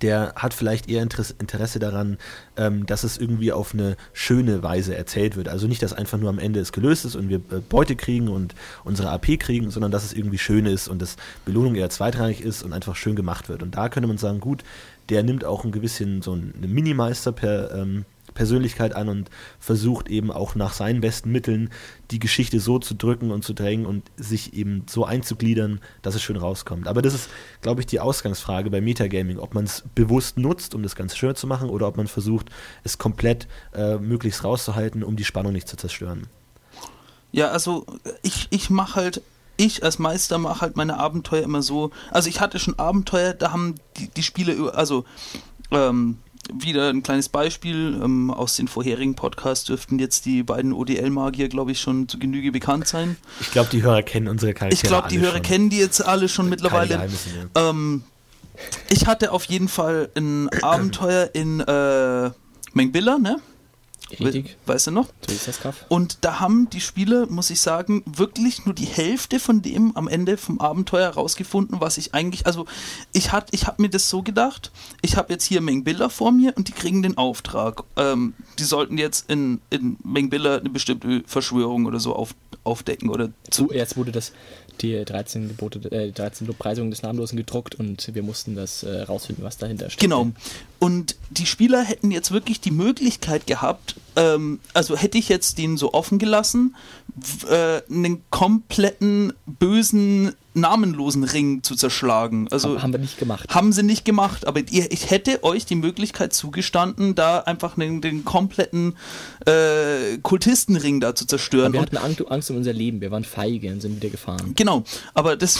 [0.00, 2.18] der hat vielleicht eher Interesse daran,
[2.56, 5.48] ähm, dass es irgendwie auf eine schöne Weise erzählt wird.
[5.48, 8.28] Also nicht, dass einfach nur am Ende es gelöst ist und wir äh, Beute kriegen
[8.28, 12.40] und unsere AP kriegen, sondern dass es irgendwie schön ist und dass Belohnung eher zweitrangig
[12.40, 13.62] ist und einfach schön gemacht wird.
[13.62, 14.62] Und da könnte man sagen, gut,
[15.08, 20.30] der nimmt auch ein gewissen so eine Minimeister per ähm, Persönlichkeit an und versucht eben
[20.30, 21.70] auch nach seinen besten Mitteln
[22.10, 26.22] die Geschichte so zu drücken und zu drängen und sich eben so einzugliedern, dass es
[26.22, 26.88] schön rauskommt.
[26.88, 27.30] Aber das ist,
[27.60, 31.34] glaube ich, die Ausgangsfrage bei Metagaming, ob man es bewusst nutzt, um das Ganze schön
[31.34, 32.50] zu machen, oder ob man versucht,
[32.84, 36.26] es komplett äh, möglichst rauszuhalten, um die Spannung nicht zu zerstören.
[37.32, 37.86] Ja, also
[38.22, 39.22] ich, ich mache halt
[39.64, 41.90] ich als Meister mache halt meine Abenteuer immer so.
[42.10, 45.04] Also ich hatte schon Abenteuer, da haben die, die Spiele, also
[45.70, 46.18] ähm,
[46.52, 48.00] wieder ein kleines Beispiel.
[48.02, 52.52] Ähm, aus den vorherigen Podcasts dürften jetzt die beiden ODL-Magier, glaube ich, schon zu Genüge
[52.52, 53.16] bekannt sein.
[53.40, 54.74] Ich glaube, die Hörer kennen unsere Charaktere.
[54.74, 55.42] Ich glaube, die Hörer schon.
[55.42, 57.08] kennen die jetzt alle schon mittlerweile.
[57.54, 58.02] Ähm,
[58.88, 62.30] ich hatte auf jeden Fall ein Abenteuer in äh,
[62.74, 63.38] Mengbilla, ne?
[64.20, 64.56] Richtig.
[64.66, 65.08] Weißt du noch?
[65.88, 70.08] Und da haben die Spieler, muss ich sagen, wirklich nur die Hälfte von dem am
[70.08, 72.66] Ende vom Abenteuer rausgefunden, was ich eigentlich, also
[73.12, 76.54] ich hat, ich habe mir das so gedacht, ich habe jetzt hier Mengbilla vor mir
[76.56, 77.84] und die kriegen den Auftrag.
[77.96, 82.34] Ähm, die sollten jetzt in, in Mengbilla eine bestimmte Verschwörung oder so auf,
[82.64, 83.72] aufdecken oder zu.
[83.72, 84.32] Jetzt wurde das
[84.80, 89.44] die 13 Gebote, äh, 13 Lobpreisungen des Namenlosen gedruckt und wir mussten das äh, rausfinden,
[89.44, 90.00] was dahinter steht.
[90.00, 90.30] Genau.
[90.78, 95.76] Und die Spieler hätten jetzt wirklich die Möglichkeit gehabt, ähm, also hätte ich jetzt den
[95.76, 96.74] so offen gelassen,
[97.48, 102.48] äh, einen kompletten bösen namenlosen Ring zu zerschlagen.
[102.50, 103.54] Also haben wir nicht gemacht.
[103.54, 108.00] Haben sie nicht gemacht, aber ihr, ich hätte euch die Möglichkeit zugestanden, da einfach den,
[108.00, 108.96] den kompletten
[109.46, 111.66] äh, Kultistenring da zu zerstören.
[111.66, 114.52] Aber wir hatten Angst, Angst um unser Leben, wir waren feige und sind wieder gefahren.
[114.54, 114.84] Genau,
[115.14, 115.58] aber das,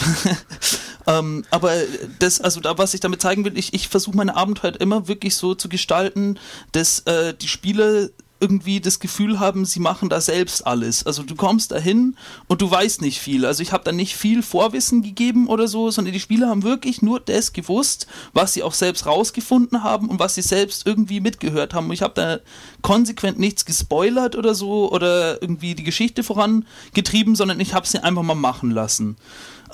[1.07, 1.73] ähm, aber
[2.19, 5.35] das, also da, was ich damit zeigen will, ich, ich versuche meine Abenteuer immer wirklich
[5.35, 6.37] so zu gestalten,
[6.71, 8.09] dass äh, die Spieler
[8.43, 11.05] irgendwie das Gefühl haben, sie machen da selbst alles.
[11.05, 12.17] Also du kommst dahin
[12.47, 13.45] und du weißt nicht viel.
[13.45, 17.01] Also ich habe da nicht viel Vorwissen gegeben oder so, sondern die Spieler haben wirklich
[17.01, 21.73] nur das gewusst, was sie auch selbst rausgefunden haben und was sie selbst irgendwie mitgehört
[21.73, 21.87] haben.
[21.87, 22.39] Und ich habe da
[22.81, 28.23] konsequent nichts gespoilert oder so oder irgendwie die Geschichte vorangetrieben, sondern ich habe sie einfach
[28.23, 29.15] mal machen lassen.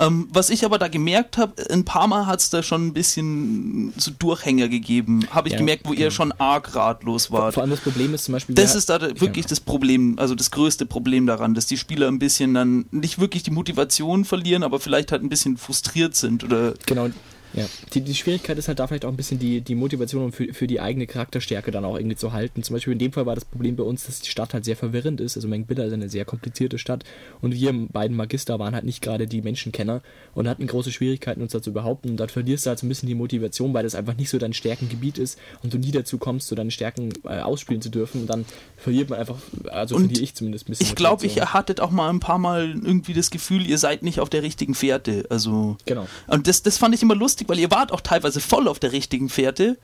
[0.00, 2.92] Ähm, was ich aber da gemerkt habe, ein paar Mal hat es da schon ein
[2.94, 5.26] bisschen so Durchhänger gegeben.
[5.30, 6.04] Habe ich ja, gemerkt, wo genau.
[6.04, 7.52] ihr schon arg ratlos wart.
[7.54, 8.54] Vor allem das Problem ist zum Beispiel.
[8.54, 12.18] Das ist da wirklich das Problem, also das größte Problem daran, dass die Spieler ein
[12.18, 16.72] bisschen dann nicht wirklich die Motivation verlieren, aber vielleicht halt ein bisschen frustriert sind oder.
[16.86, 17.10] Genau,
[17.54, 20.52] ja, die, die Schwierigkeit ist halt da vielleicht auch ein bisschen die, die Motivation für,
[20.52, 22.62] für die eigene Charakterstärke dann auch irgendwie zu halten.
[22.62, 24.76] Zum Beispiel in dem Fall war das Problem bei uns, dass die Stadt halt sehr
[24.76, 25.36] verwirrend ist.
[25.36, 27.04] Also Mengbilla ist eine sehr komplizierte Stadt
[27.40, 30.02] und wir beiden Magister waren halt nicht gerade die Menschenkenner
[30.34, 32.10] und hatten große Schwierigkeiten, uns da zu behaupten.
[32.10, 34.38] Und dann verlierst du halt so ein bisschen die Motivation, weil das einfach nicht so
[34.38, 38.22] dein Stärkengebiet ist und du nie dazu kommst, so deine Stärken äh, ausspielen zu dürfen.
[38.22, 38.44] Und dann
[38.76, 39.38] verliert man einfach,
[39.68, 40.86] also und verliere ich zumindest ein bisschen.
[40.86, 44.20] Ich glaube, ich hattet auch mal ein paar Mal irgendwie das Gefühl, ihr seid nicht
[44.20, 45.24] auf der richtigen Fährte.
[45.30, 45.76] Also.
[45.86, 46.06] Genau.
[46.26, 48.78] Und das, das fand ich immer lustig lustig, weil ihr wart auch teilweise voll auf
[48.78, 49.78] der richtigen Fährte.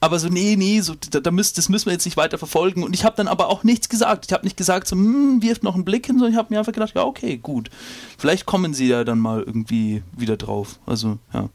[0.00, 2.82] Aber so, nee, nee, so, da, da müsst, das müssen wir jetzt nicht weiter verfolgen.
[2.82, 4.26] Und ich habe dann aber auch nichts gesagt.
[4.26, 6.58] Ich habe nicht gesagt, so, hm, wirft noch einen Blick hin, sondern ich habe mir
[6.58, 7.70] einfach gedacht, ja, okay, gut.
[8.18, 10.80] Vielleicht kommen sie ja dann mal irgendwie wieder drauf.
[10.86, 11.50] Also, ja.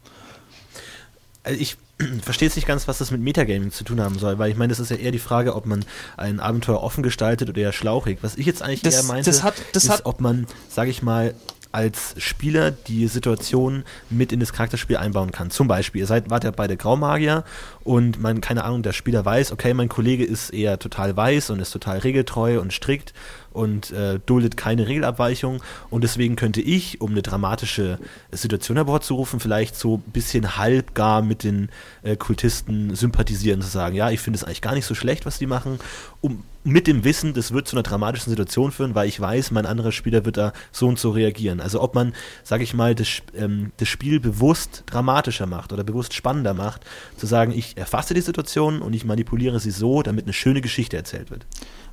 [1.42, 1.76] Also ich
[2.22, 4.70] verstehe jetzt nicht ganz, was das mit Metagaming zu tun haben soll, weil ich meine,
[4.70, 5.84] das ist ja eher die Frage, ob man
[6.16, 8.18] ein Abenteuer offen gestaltet oder eher schlauchig.
[8.22, 10.90] Was ich jetzt eigentlich das, eher meinte, das hat, das ist, hat, ob man, sage
[10.90, 11.34] ich mal,
[11.78, 15.52] als Spieler die Situation mit in das Charakterspiel einbauen kann.
[15.52, 17.44] Zum Beispiel, ihr seid, wart ja beide Graumagier
[17.84, 21.60] und man, keine Ahnung, der Spieler weiß, okay, mein Kollege ist eher total weiß und
[21.60, 23.14] ist total regeltreu und strikt
[23.52, 25.62] und äh, duldet keine Regelabweichung.
[25.88, 28.00] Und deswegen könnte ich, um eine dramatische
[28.32, 31.68] Situation hervorzurufen, vielleicht so ein bisschen halbgar mit den
[32.02, 35.38] äh, Kultisten sympathisieren, zu sagen, ja, ich finde es eigentlich gar nicht so schlecht, was
[35.38, 35.78] die machen,
[36.20, 39.66] um mit dem Wissen, das wird zu einer dramatischen Situation führen, weil ich weiß, mein
[39.66, 41.60] anderer Spieler wird da so und so reagieren.
[41.60, 42.14] Also ob man,
[42.44, 46.84] sage ich mal, das, ähm, das Spiel bewusst dramatischer macht oder bewusst spannender macht,
[47.16, 50.96] zu sagen, ich erfasse die Situation und ich manipuliere sie so, damit eine schöne Geschichte
[50.96, 51.46] erzählt wird.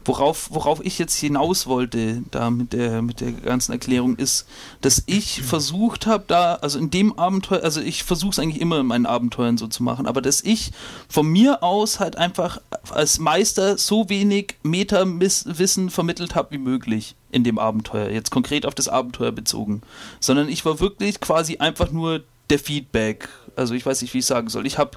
[0.06, 4.48] Worauf, worauf ich jetzt hinaus wollte, da mit der, mit der ganzen Erklärung, ist,
[4.82, 8.80] dass ich versucht habe, da, also in dem Abenteuer, also ich versuche es eigentlich immer
[8.80, 10.72] in meinen Abenteuern so zu machen, aber dass ich
[11.10, 17.44] von mir aus halt einfach als Meister so wenig Meta-Wissen vermittelt habe wie möglich in
[17.44, 19.82] dem Abenteuer, jetzt konkret auf das Abenteuer bezogen,
[20.20, 23.28] sondern ich war wirklich quasi einfach nur der Feedback.
[23.56, 24.66] Also ich weiß nicht, wie ich sagen soll.
[24.66, 24.92] Ich habe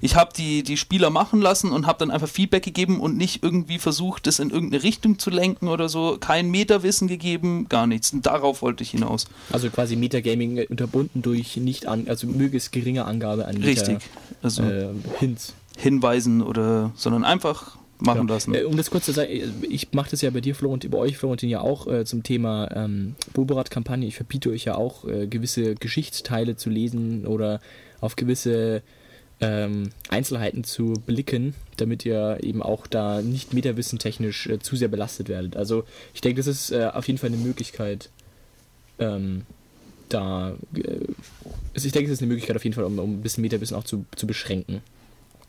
[0.00, 3.42] ich hab die, die Spieler machen lassen und habe dann einfach Feedback gegeben und nicht
[3.42, 6.16] irgendwie versucht, das in irgendeine Richtung zu lenken oder so.
[6.20, 8.12] Kein Metawissen gegeben, gar nichts.
[8.12, 9.26] Und darauf wollte ich hinaus.
[9.52, 13.98] Also quasi Metagaming unterbunden durch nicht an, also möglichst geringe Angabe an Meta, Richtig.
[14.42, 14.88] Also äh,
[15.18, 15.54] Hints.
[15.76, 18.34] Hinweisen oder, sondern einfach machen Ja.
[18.34, 18.54] lassen.
[18.54, 20.98] Äh, um das kurz zu sagen, äh, ich mache das ja bei dir, Florentin, bei
[20.98, 24.06] euch, Florentin, ja auch äh, zum Thema ähm, Boberat-Kampagne.
[24.06, 27.60] Ich verbiete euch ja auch, äh, gewisse Geschichtsteile zu lesen oder
[28.04, 28.82] auf gewisse
[29.40, 35.28] ähm, Einzelheiten zu blicken, damit ihr eben auch da nicht metawissentechnisch äh, zu sehr belastet
[35.28, 35.56] werdet.
[35.56, 38.10] Also ich denke, das ist äh, auf jeden Fall eine Möglichkeit,
[38.98, 39.42] ähm,
[40.08, 41.00] da, äh,
[41.74, 43.76] also ich denke, das ist eine Möglichkeit auf jeden Fall, um, um ein bisschen Metawissen
[43.76, 44.82] auch zu, zu beschränken.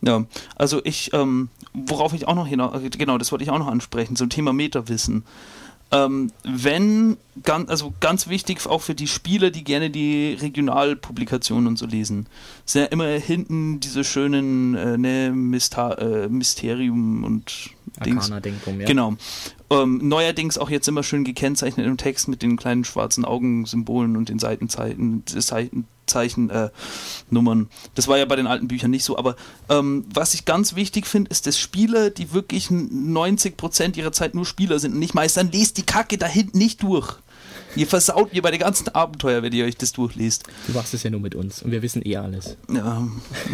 [0.01, 0.25] Ja,
[0.55, 4.15] also ich, ähm, worauf ich auch noch hinaus, genau, das wollte ich auch noch ansprechen,
[4.15, 5.23] zum Thema Metawissen.
[5.91, 11.77] Ähm, wenn, ganz, also ganz wichtig auch für die Spieler, die gerne die Regionalpublikationen und
[11.77, 12.25] so lesen,
[12.65, 17.69] sind ja immer hinten diese schönen äh, ne, Mysta äh, Mysterium und
[18.03, 18.23] Dings.
[18.23, 18.87] Arcana-Denkung, ja.
[18.87, 19.15] Genau.
[19.69, 24.29] Ähm, neuerdings auch jetzt immer schön gekennzeichnet im Text mit den kleinen schwarzen Augensymbolen und
[24.29, 26.69] den Seitenzeichen, Zeichen, Zeichen äh,
[27.31, 27.69] Nummern.
[27.95, 29.35] Das war ja bei den alten Büchern nicht so, aber
[29.69, 34.45] ähm, was ich ganz wichtig finde, ist, dass Spieler, die wirklich 90% ihrer Zeit nur
[34.45, 37.15] Spieler sind und nicht Meistern, lest die Kacke da hinten nicht durch.
[37.75, 40.43] Ihr versaut mir bei den ganzen Abenteuer, wenn ihr euch das durchliest.
[40.67, 42.55] Du machst es ja nur mit uns und wir wissen eh alles.
[42.71, 43.07] Ja.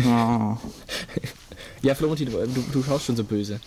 [0.05, 0.61] ja.
[1.83, 3.59] Ja, Florentin, du, du, du schaust schon so böse.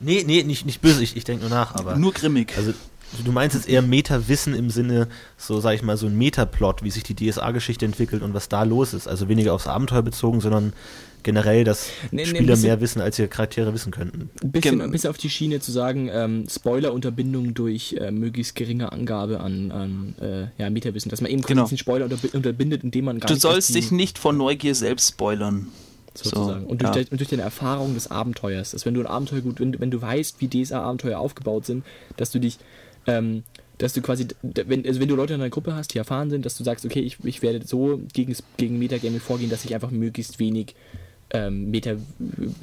[0.00, 1.96] Nee, nee, nicht, nicht böse, ich, ich denke nur nach, aber.
[1.96, 2.52] Nur grimmig.
[2.56, 2.72] Also,
[3.24, 6.90] du meinst jetzt eher Meta-Wissen im Sinne, so sag ich mal, so ein Metaplot, wie
[6.90, 9.08] sich die DSA-Geschichte entwickelt und was da los ist.
[9.08, 10.72] Also weniger aufs Abenteuer bezogen, sondern
[11.22, 14.28] generell, dass Nee, nee, Spieler bisschen- mehr wissen, als ihre Charaktere wissen könnten.
[14.42, 18.54] Ein bisschen, Gen- ein bisschen auf die Schiene zu sagen, ähm, Spoiler-Unterbindung durch äh, möglichst
[18.54, 21.10] geringe Angabe an, an äh, ja, Metawissen.
[21.10, 21.62] Dass man eben Genau.
[21.64, 25.08] diesen Spoiler unterbi- unterbindet, indem man gar Du nicht sollst dich nicht vor Neugier selbst
[25.08, 25.68] spoilern.
[26.18, 26.62] Sozusagen.
[26.64, 27.02] So, und, durch ja.
[27.02, 29.80] de, und durch deine Erfahrung des Abenteuers, dass wenn du ein Abenteuer gut, wenn, du-
[29.80, 31.84] wenn du weißt, wie DSA-Abenteuer aufgebaut sind,
[32.16, 32.58] dass du dich,
[33.06, 33.42] ähm,
[33.78, 36.46] dass du quasi, wenn, also wenn du Leute in einer Gruppe hast, die erfahren sind,
[36.46, 39.90] dass du sagst, okay, ich, ich werde so gegen, gegen Metagaming vorgehen, dass ich einfach
[39.90, 40.74] möglichst wenig
[41.30, 41.96] ähm, Meta,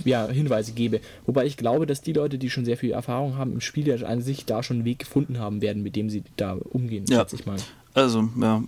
[0.05, 1.01] ja, Hinweise gebe.
[1.25, 3.95] Wobei ich glaube, dass die Leute, die schon sehr viel Erfahrung haben im Spiel, ja
[4.07, 7.19] an sich da schon einen Weg gefunden haben werden, mit dem sie da umgehen, Ja.
[7.19, 7.57] schätze ich mal.
[7.95, 8.63] Also, ja.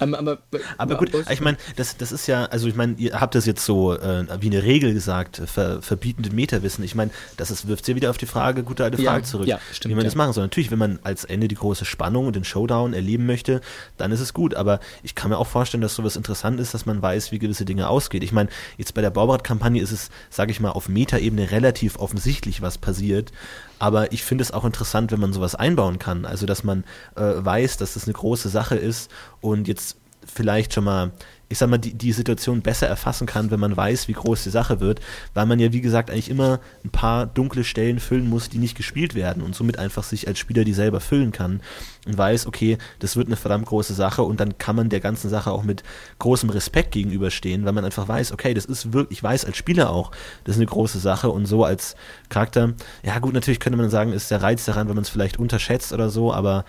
[0.00, 0.38] Ähm, aber,
[0.76, 3.64] Aber gut, ich meine, das, das ist ja, also ich meine, ihr habt das jetzt
[3.64, 6.84] so äh, wie eine Regel gesagt, ver, verbieten den Metawissen.
[6.84, 9.48] Ich meine, das ist, wirft sehr wieder auf die Frage, gute alte Ja, Frage zurück,
[9.48, 10.08] ja, stimmt, wie man ja.
[10.08, 10.44] das machen soll.
[10.44, 13.60] Natürlich, wenn man als Ende die große Spannung und den Showdown erleben möchte,
[13.96, 14.54] dann ist es gut.
[14.54, 17.64] Aber ich kann mir auch vorstellen, dass sowas interessant ist, dass man weiß, wie gewisse
[17.64, 18.22] Dinge ausgeht.
[18.22, 22.62] Ich meine, jetzt bei der Baubrad-Kampagne ist es, sage ich mal, auf Metaebene relativ offensichtlich,
[22.62, 23.32] was passiert.
[23.78, 26.24] Aber ich finde es auch interessant, wenn man sowas einbauen kann.
[26.24, 26.84] Also, dass man
[27.16, 29.10] äh, weiß, dass das eine große Sache ist
[29.40, 29.96] und jetzt
[30.32, 31.12] vielleicht schon mal,
[31.48, 34.50] ich sag mal, die, die Situation besser erfassen kann, wenn man weiß, wie groß die
[34.50, 35.00] Sache wird,
[35.34, 38.76] weil man ja, wie gesagt, eigentlich immer ein paar dunkle Stellen füllen muss, die nicht
[38.76, 41.60] gespielt werden und somit einfach sich als Spieler die selber füllen kann
[42.06, 45.30] und weiß, okay, das wird eine verdammt große Sache und dann kann man der ganzen
[45.30, 45.82] Sache auch mit
[46.18, 49.90] großem Respekt gegenüberstehen, weil man einfach weiß, okay, das ist wirklich, ich weiß als Spieler
[49.90, 50.10] auch,
[50.44, 51.96] das ist eine große Sache und so als
[52.28, 55.38] Charakter, ja gut, natürlich könnte man sagen, ist der Reiz daran, wenn man es vielleicht
[55.38, 56.64] unterschätzt oder so, aber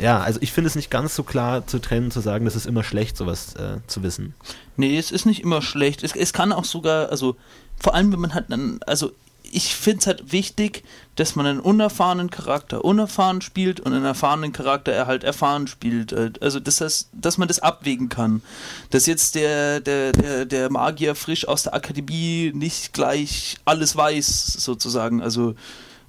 [0.00, 2.66] ja, also ich finde es nicht ganz so klar zu trennen, zu sagen, das ist
[2.66, 4.34] immer schlecht, sowas äh, zu wissen.
[4.76, 6.02] Nee, es ist nicht immer schlecht.
[6.02, 7.36] Es, es kann auch sogar, also
[7.78, 9.12] vor allem, wenn man halt dann, also
[9.50, 10.84] ich finde es halt wichtig,
[11.16, 16.12] dass man einen unerfahrenen Charakter unerfahren spielt und einen erfahrenen Charakter er halt erfahren spielt.
[16.12, 18.42] Äh, Also das heißt, dass man das abwägen kann.
[18.90, 24.52] Dass jetzt der, der, der, der Magier frisch aus der Akademie nicht gleich alles weiß,
[24.54, 25.22] sozusagen.
[25.22, 25.54] Also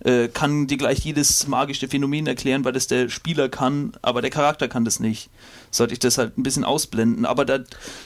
[0.01, 4.29] äh, kann dir gleich jedes magische Phänomen erklären, weil das der Spieler kann, aber der
[4.29, 5.29] Charakter kann das nicht.
[5.71, 7.25] Sollte ich das halt ein bisschen ausblenden.
[7.25, 7.59] Aber da,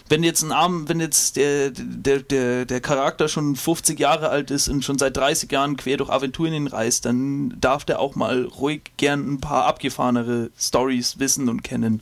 [0.09, 4.51] wenn jetzt ein Arm, wenn jetzt der, der, der, der Charakter schon 50 Jahre alt
[4.51, 8.43] ist und schon seit 30 Jahren quer durch Aventurien reist, dann darf der auch mal
[8.43, 12.01] ruhig gern ein paar abgefahrenere Stories wissen und kennen.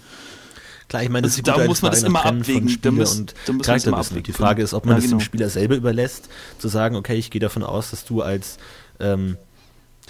[0.87, 2.67] Klar, ich meine, das Also da muss man das immer abwägen.
[2.67, 4.23] Da Spieler muss- und da muss man das immer Charakterwissen.
[4.23, 4.33] Die.
[4.33, 5.17] Frage ist, ob man Ja, das genau.
[5.17, 6.29] dem Spieler selber überlässt,
[6.59, 8.57] zu sagen, okay, ich gehe davon aus, dass du als
[8.99, 9.37] ähm,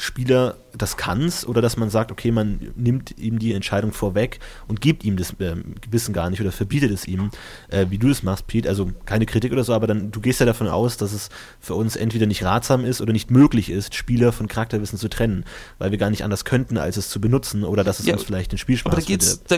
[0.02, 4.82] Spieler das kannst oder dass man sagt, okay, man nimmt ihm die Entscheidung vorweg und
[4.82, 5.56] gibt ihm das äh,
[5.89, 7.30] Wissen gar nicht oder verbietet es ihm,
[7.70, 8.68] äh, wie du das machst, Pete.
[8.68, 11.30] Also keine Kritik oder so, aber dann du gehst ja davon aus, dass es
[11.60, 15.45] für uns entweder nicht ratsam ist oder nicht möglich ist, Spieler von Charakterwissen zu trennen,
[15.78, 18.24] weil wir gar nicht anders könnten, als es zu benutzen oder dass es ja, uns
[18.24, 19.58] vielleicht den Spielspaß aber da geht's, da,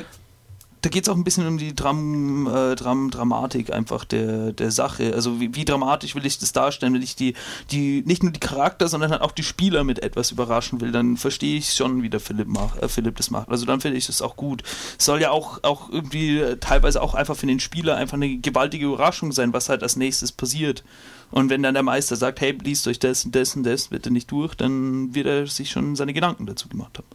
[0.84, 4.70] da geht es auch ein bisschen um die Dram, äh, Dram, Dramatik einfach der, der
[4.70, 5.14] Sache.
[5.14, 7.36] Also wie, wie, dramatisch will ich das darstellen, wenn ich die,
[7.72, 11.16] die, nicht nur die Charakter, sondern halt auch die Spieler mit etwas überraschen will, dann
[11.16, 13.48] verstehe ich schon, wie der Philipp, mach, äh, Philipp das macht.
[13.48, 14.62] Also dann finde ich das auch gut.
[15.00, 18.38] Es soll ja auch, auch irgendwie äh, teilweise auch einfach für den Spieler einfach eine
[18.40, 20.84] gewaltige Überraschung sein, was halt als nächstes passiert.
[21.32, 24.12] Und wenn dann der Meister sagt, hey, liest euch das und das und das bitte
[24.12, 27.08] nicht durch, dann wird er sich schon seine Gedanken dazu gemacht haben.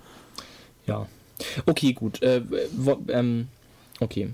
[0.86, 1.06] Ja.
[1.66, 2.22] Okay, gut.
[2.22, 2.42] Äh,
[2.72, 3.48] wo, ähm,
[4.00, 4.30] Okay.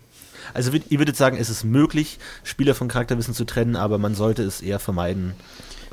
[0.52, 4.42] Also ihr würdet sagen, es ist möglich, Spieler von Charakterwissen zu trennen, aber man sollte
[4.42, 5.34] es eher vermeiden.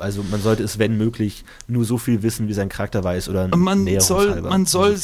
[0.02, 3.48] Also man sollte es, wenn möglich, nur so viel wissen, wie sein Charakter weiß oder
[3.56, 4.98] man soll, man soll,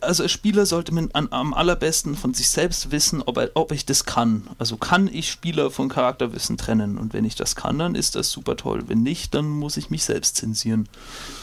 [0.00, 3.84] also als Spieler sollte man an, am allerbesten von sich selbst wissen, ob, ob ich
[3.84, 4.48] das kann.
[4.58, 8.30] Also kann ich Spieler von Charakterwissen trennen und wenn ich das kann, dann ist das
[8.30, 8.84] super toll.
[8.86, 10.88] Wenn nicht, dann muss ich mich selbst zensieren.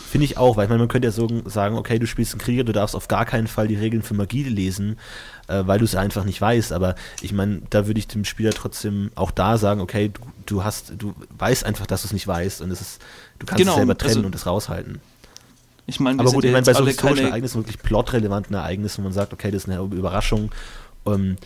[0.09, 2.41] Finde ich auch, weil ich meine, man könnte ja so sagen, okay, du spielst einen
[2.41, 4.97] Krieger, du darfst auf gar keinen Fall die Regeln für Magie lesen,
[5.47, 6.73] äh, weil du es einfach nicht weißt.
[6.73, 10.63] Aber ich meine, da würde ich dem Spieler trotzdem auch da sagen, okay, du, du
[10.63, 13.01] hast, du weißt einfach, dass du es nicht weißt und es ist,
[13.39, 14.99] du kannst genau, es selber trennen also, und es raushalten.
[15.87, 19.13] Ich meine, aber gut, ich meine, bei so historischen Ereignissen, wirklich plotrelevanten Ereignissen, wo man
[19.13, 20.51] sagt, okay, das ist eine Überraschung,
[21.05, 21.37] ähm,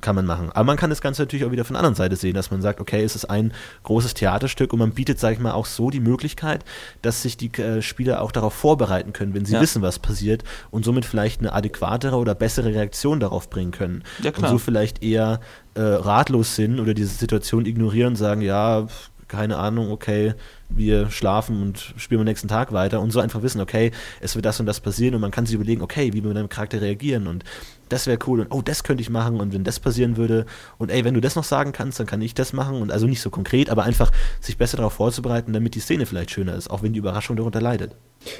[0.00, 0.50] kann man machen.
[0.52, 2.62] Aber man kann das Ganze natürlich auch wieder von der anderen Seite sehen, dass man
[2.62, 3.52] sagt, okay, es ist ein
[3.84, 6.64] großes Theaterstück und man bietet, sage ich mal, auch so die Möglichkeit,
[7.02, 9.60] dass sich die äh, Spieler auch darauf vorbereiten können, wenn sie ja.
[9.60, 14.02] wissen, was passiert und somit vielleicht eine adäquatere oder bessere Reaktion darauf bringen können.
[14.22, 14.32] Ja.
[14.36, 15.40] Und so vielleicht eher
[15.74, 18.86] äh, ratlos sind oder diese Situation ignorieren und sagen, ja,
[19.34, 20.34] keine Ahnung, okay,
[20.68, 24.44] wir schlafen und spielen am nächsten Tag weiter und so einfach wissen, okay, es wird
[24.44, 26.80] das und das passieren und man kann sich überlegen, okay, wie wir mit deinem Charakter
[26.80, 27.44] reagieren und
[27.88, 30.46] das wäre cool und oh, das könnte ich machen und wenn das passieren würde
[30.78, 33.06] und ey, wenn du das noch sagen kannst, dann kann ich das machen und also
[33.06, 34.10] nicht so konkret, aber einfach
[34.40, 37.60] sich besser darauf vorzubereiten, damit die Szene vielleicht schöner ist, auch wenn die Überraschung darunter
[37.60, 37.94] leidet.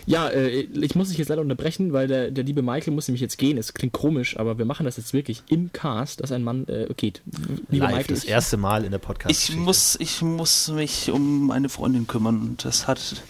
[0.06, 3.20] Ja, äh, ich muss dich jetzt leider unterbrechen, weil der, der liebe Michael muss nämlich
[3.20, 3.58] jetzt gehen.
[3.58, 6.86] Es klingt komisch, aber wir machen das jetzt wirklich im Cast, dass ein Mann äh,
[6.96, 7.22] geht.
[7.70, 9.30] Lieber Live, Michael, das erste Mal in der Podcast.
[9.30, 13.22] Ich muss, ich muss mich um meine Freundin kümmern und das hat,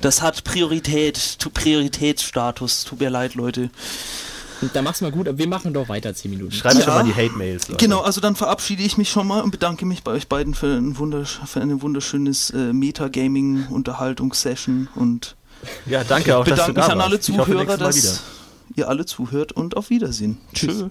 [0.00, 2.84] das hat Priorität, Prioritätsstatus.
[2.84, 3.70] Tut mir leid, Leute.
[4.72, 6.52] Da mach's mal gut, aber wir machen doch weiter 10 Minuten.
[6.52, 7.72] Schreibt ja, schon mal die Hate-Mails.
[7.76, 10.68] Genau, also dann verabschiede ich mich schon mal und bedanke mich bei euch beiden für,
[10.68, 15.36] ein wundersch für eine wunderschönes äh, Metagaming-Unterhaltungssession und
[15.86, 18.22] ja, danke auch, bedanke dass du da mich an alle Zuhörer, hoffe, dass
[18.74, 20.38] ihr alle zuhört und auf Wiedersehen.
[20.52, 20.84] Tschüss.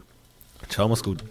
[0.70, 1.24] Ciao, mach's gut.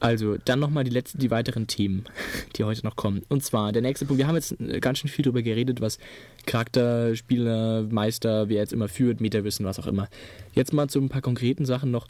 [0.00, 2.04] Also, dann nochmal die letzten, die weiteren Themen,
[2.56, 3.22] die heute noch kommen.
[3.28, 5.98] Und zwar, der nächste Punkt, wir haben jetzt äh, ganz schön viel darüber geredet, was
[6.46, 10.08] Charakter, Spieler, Meister, wer jetzt immer führt, Metawissen, was auch immer.
[10.54, 12.06] Jetzt mal zu ein paar konkreten Sachen noch.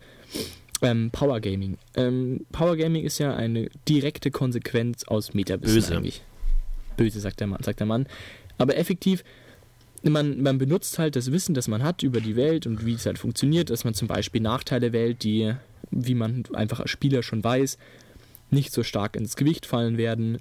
[0.82, 1.78] Ähm, Power Gaming.
[1.96, 5.96] Ähm, Power Gaming ist ja eine direkte Konsequenz aus Metawissen Böse.
[5.96, 6.22] eigentlich.
[6.96, 7.62] Böse, sagt der Mann.
[7.62, 8.06] Sagt der Mann.
[8.56, 9.24] Aber effektiv,
[10.02, 13.06] man, man benutzt halt das Wissen, das man hat über die Welt und wie es
[13.06, 15.54] halt funktioniert, dass man zum Beispiel Nachteile wählt, die
[15.90, 17.78] wie man einfach als Spieler schon weiß,
[18.50, 20.38] nicht so stark ins Gewicht fallen werden,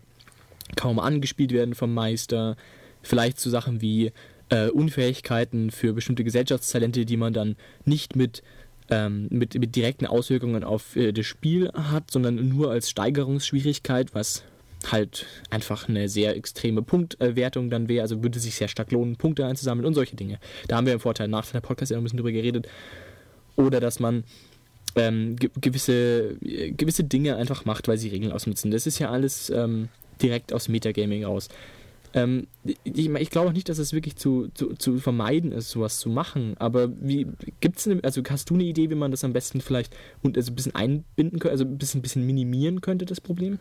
[0.76, 2.56] kaum angespielt werden vom Meister,
[3.02, 4.12] vielleicht zu so Sachen wie
[4.50, 7.56] äh, Unfähigkeiten für bestimmte Gesellschaftstalente, die man dann
[7.86, 8.44] nicht mit,
[8.90, 14.44] ähm, mit, mit direkten Auswirkungen auf äh, das Spiel hat, sondern nur als Steigerungsschwierigkeit, was
[14.88, 19.46] halt einfach eine sehr extreme Punktwertung dann wäre, also würde sich sehr stark lohnen, Punkte
[19.46, 20.40] einzusammeln und solche Dinge.
[20.68, 22.68] Da haben wir im Vorteil nach der Podcast ja ein bisschen drüber geredet.
[23.56, 24.24] Oder dass man
[24.96, 28.72] ähm, ge gewisse, äh, gewisse Dinge einfach macht, weil sie Regeln ausnutzen.
[28.72, 29.90] Das ist ja alles ähm,
[30.22, 31.50] direkt aus Metagaming raus.
[32.14, 36.00] Ähm, ich, ich glaube auch nicht, dass es wirklich zu, zu, zu, vermeiden ist, sowas
[36.00, 36.56] zu machen.
[36.58, 37.28] Aber wie
[37.60, 40.52] gibt's eine, also hast du eine Idee, wie man das am besten vielleicht und also
[40.52, 43.60] ein bisschen einbinden könnte, also ein bisschen, ein bisschen minimieren könnte, das Problem?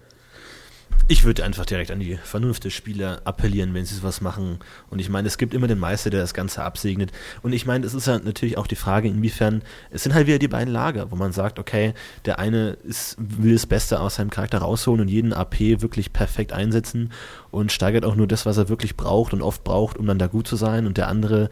[1.07, 4.59] Ich würde einfach direkt an die Vernunft des Spieler appellieren, wenn sie sowas machen.
[4.90, 7.12] Und ich meine, es gibt immer den Meister, der das Ganze absegnet.
[7.42, 10.38] Und ich meine, es ist ja natürlich auch die Frage, inwiefern, es sind halt wieder
[10.38, 11.94] die beiden Lager, wo man sagt, okay,
[12.26, 16.53] der eine ist, will das Beste aus seinem Charakter rausholen und jeden AP wirklich perfekt
[16.53, 17.11] einsetzen
[17.51, 20.26] und steigert auch nur das, was er wirklich braucht und oft braucht, um dann da
[20.26, 20.86] gut zu sein.
[20.86, 21.49] Und der andere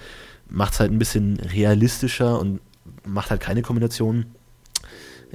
[0.49, 2.61] macht es halt ein bisschen realistischer und
[3.05, 4.27] macht halt keine Kombinationen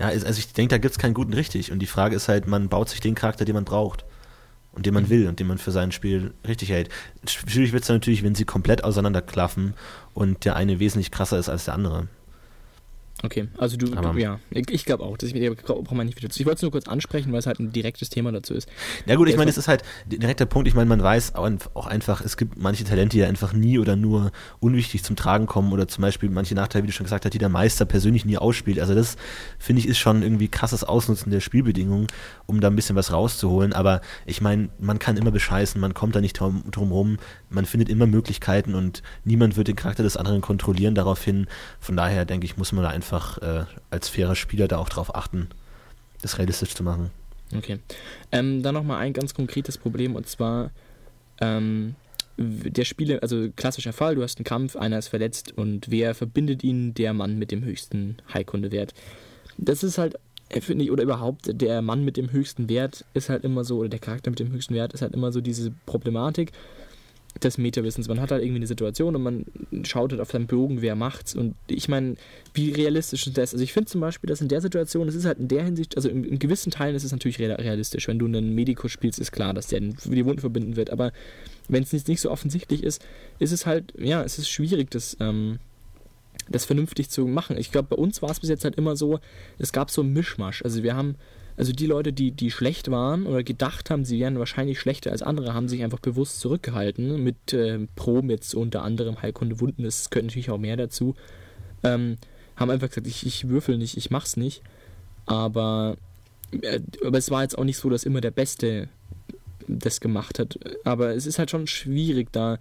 [0.02, 1.72] ja, also ich denke, da gibt es keinen guten richtig.
[1.72, 4.04] Und die Frage ist halt, man baut sich den Charakter, den man braucht.
[4.72, 5.10] Und den man mhm.
[5.10, 6.90] will und den man für sein Spiel richtig hält.
[7.28, 9.76] Schwierig wird es natürlich, wenn sie komplett auseinanderklaffen
[10.16, 12.08] und der eine wesentlich krasser ist als der andere.
[13.24, 15.16] Okay, also du, du ja, ich, ich glaube auch.
[15.16, 16.40] Das ich, braucht man nicht wieder zu.
[16.40, 18.68] Ich wollte es nur kurz ansprechen, weil es halt ein direktes Thema dazu ist.
[19.06, 21.46] Ja gut, ich meine, es ist halt direkt der Punkt, ich meine, man weiß auch
[21.46, 25.46] einf- auch einfach, es gibt manche Talente, die einfach nie oder nur unwichtig zum Tragen
[25.46, 28.26] kommen oder zum Beispiel manche Nachteile, wie du schon gesagt hast, die der Meister persönlich
[28.26, 28.80] nie ausspielt.
[28.80, 29.18] Also das,
[29.60, 32.08] finde ich, ist schon irgendwie krasses Ausnutzen der Spielbedingungen,
[32.48, 33.74] um da ein bisschen was rauszuholen.
[33.74, 37.18] Aber ich meine, man kann immer bescheißen, man kommt da nicht drum, drum rum,
[37.52, 41.48] man findet immer Möglichkeiten und niemand wird den Charakter des anderen kontrollieren daraufhin.
[41.80, 45.16] Von daher, denke ich, muss man da einfach äh, als fairer Spieler da auch drauf
[45.16, 45.50] achten,
[46.22, 47.12] das realistisch zu machen.
[47.56, 47.80] Okay.
[48.32, 50.72] Ähm, dann nochmal ein ganz konkretes Problem und zwar
[51.40, 51.96] ähm,
[52.38, 56.64] der Spieler, also klassischer Fall, du hast einen Kampf, einer ist verletzt und wer verbindet
[56.64, 56.94] ihn?
[56.94, 58.94] Der Mann mit dem höchsten Heilkundewert.
[59.58, 60.16] Das ist halt,
[60.50, 63.80] äh, finde ich, oder überhaupt der Mann mit dem höchsten Wert ist halt immer so,
[63.80, 66.54] oder der Charakter mit dem höchsten Wert ist halt immer so diese Problematik
[67.42, 68.08] des Metawissens.
[68.08, 69.46] Man hat halt irgendwie eine Situation und man
[69.84, 71.34] schaut halt auf seinen Bogen, wer macht's.
[71.34, 72.16] Und ich meine,
[72.54, 73.54] wie realistisch ist das?
[73.54, 75.96] Also ich finde zum Beispiel, dass in der Situation, es ist halt in der Hinsicht,
[75.96, 78.08] also in, in gewissen Teilen ist es natürlich rea- realistisch.
[78.08, 80.90] Wenn du einen Medikus spielst, ist klar, dass der die Wunden verbinden wird.
[80.90, 81.14] Aber
[81.70, 83.02] wenn es nicht, nicht so offensichtlich ist,
[83.40, 85.60] ist es halt, ja, es ist schwierig, das, ähm,
[86.50, 87.58] das vernünftig zu machen.
[87.58, 89.20] Ich glaube, bei uns war es bis jetzt halt immer so,
[89.58, 90.64] es gab so einen Mischmasch.
[90.64, 91.16] Also wir haben,
[91.58, 95.22] also die Leute, die, die schlecht waren oder gedacht haben, sie wären wahrscheinlich schlechter als
[95.22, 100.10] andere, haben sich einfach bewusst zurückgehalten mit äh, Prom jetzt unter anderem Heilkunde Wunden, es
[100.10, 101.16] gehört natürlich auch mehr dazu.
[101.84, 102.18] Ähm,
[102.56, 104.62] haben einfach gesagt, ich, ich würfel nicht, ich mach's nicht.
[105.26, 105.98] Aber,
[106.62, 108.90] äh, aber es war jetzt auch nicht so, dass immer der Beste
[109.68, 110.60] das gemacht hat.
[110.84, 112.58] Aber es ist halt schon schwierig, da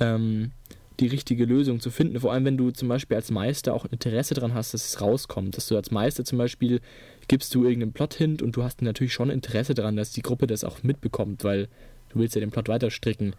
[0.00, 0.52] ähm,
[1.00, 2.20] die richtige Lösung zu finden.
[2.20, 5.56] Vor allem, wenn du zum Beispiel als Meister auch Interesse daran hast, dass es rauskommt.
[5.56, 6.80] Dass du als Meister zum Beispiel
[7.28, 10.46] gibst du irgendeinen Plot hin und du hast natürlich schon Interesse daran, dass die Gruppe
[10.46, 11.68] das auch mitbekommt, weil
[12.08, 13.34] du willst ja den Plot weiter stricken.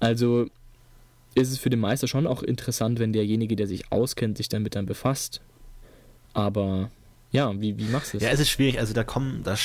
[0.00, 0.46] Also
[1.34, 4.74] ist es für den Meister schon auch interessant, wenn derjenige, der sich auskennt, sich damit
[4.74, 5.40] dann befasst.
[6.34, 6.90] Aber
[7.30, 8.22] ja, wie, wie machst du es?
[8.22, 8.78] Ja, es ist schwierig.
[8.78, 9.56] Also da kommen, da äh,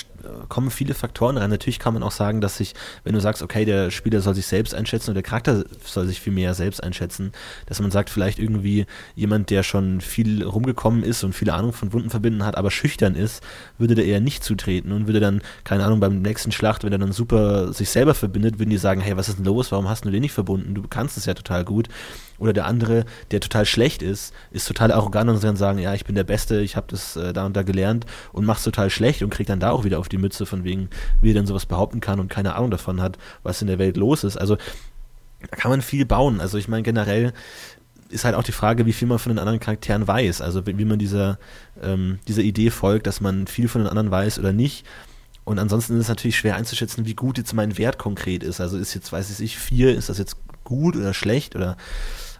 [0.49, 1.49] kommen viele Faktoren rein.
[1.49, 2.73] Natürlich kann man auch sagen, dass sich,
[3.05, 6.19] wenn du sagst, okay, der Spieler soll sich selbst einschätzen oder der Charakter soll sich
[6.19, 7.31] viel mehr selbst einschätzen,
[7.67, 8.85] dass man sagt, vielleicht irgendwie
[9.15, 13.15] jemand, der schon viel rumgekommen ist und viele Ahnung von Wunden verbinden hat, aber schüchtern
[13.15, 13.41] ist,
[13.77, 16.99] würde der eher nicht zutreten und würde dann, keine Ahnung, beim nächsten Schlacht, wenn er
[16.99, 19.71] dann super sich selber verbindet, würden die sagen, hey, was ist denn los?
[19.71, 20.75] Warum hast du den nicht verbunden?
[20.75, 21.87] Du kannst es ja total gut.
[22.43, 26.03] Oder der andere, der total schlecht ist, ist total arrogant und kann sagen, ja, ich
[26.03, 29.23] bin der Beste, ich habe das äh, da und da gelernt und macht's total schlecht
[29.23, 30.89] und kriegt dann da auch wieder auf die Mütze von wegen,
[31.21, 33.95] wie er denn sowas behaupten kann und keine Ahnung davon hat, was in der Welt
[33.95, 34.35] los ist.
[34.35, 34.57] Also
[35.49, 36.41] da kann man viel bauen.
[36.41, 37.31] Also ich meine generell
[38.09, 40.41] ist halt auch die Frage, wie viel man von den anderen Charakteren weiß.
[40.41, 41.39] Also wie, man dieser,
[41.81, 44.85] ähm, dieser Idee folgt, dass man viel von den anderen weiß oder nicht.
[45.45, 48.59] Und ansonsten ist es natürlich schwer einzuschätzen, wie gut jetzt mein Wert konkret ist.
[48.59, 51.77] Also ist jetzt, weiß ich, vier, ist das jetzt gut oder schlecht oder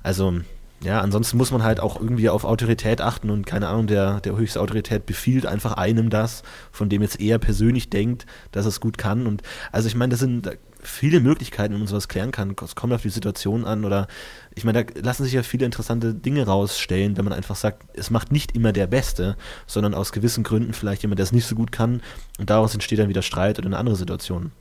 [0.04, 0.42] also
[0.84, 4.36] ja, ansonsten muss man halt auch irgendwie auf Autorität achten und keine Ahnung, der, der
[4.36, 6.44] höchste Autorität befiehlt einfach einem das,
[6.74, 9.26] von dem jetzt er persönlich denkt, dass es gut kann.
[9.26, 10.50] Und also ich meine, das sind
[10.82, 12.54] viele Möglichkeiten, wie man sowas klären kann.
[12.62, 14.08] Es kommt auf die Situation an oder
[14.56, 18.10] ich meine, da lassen sich ja viele interessante Dinge rausstellen, wenn man einfach sagt, es
[18.10, 21.56] macht nicht immer der Beste, sondern aus gewissen Gründen vielleicht jemand, der es nicht so
[21.56, 22.02] gut kann
[22.40, 24.52] und daraus entsteht dann wieder Streit oder eine andere Situation.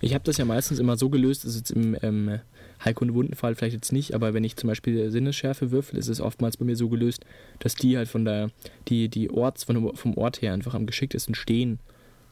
[0.00, 2.40] Ich habe das ja meistens immer so gelöst, dass jetzt im ähm,
[2.84, 6.64] Heilkunde-Wundenfall vielleicht jetzt nicht, aber wenn ich zum Beispiel Sinnesschärfe würfel, ist es oftmals bei
[6.64, 7.24] mir so gelöst,
[7.58, 8.50] dass die halt von der,
[8.88, 11.78] die, die Orts, von, vom Ort her einfach am geschicktesten stehen,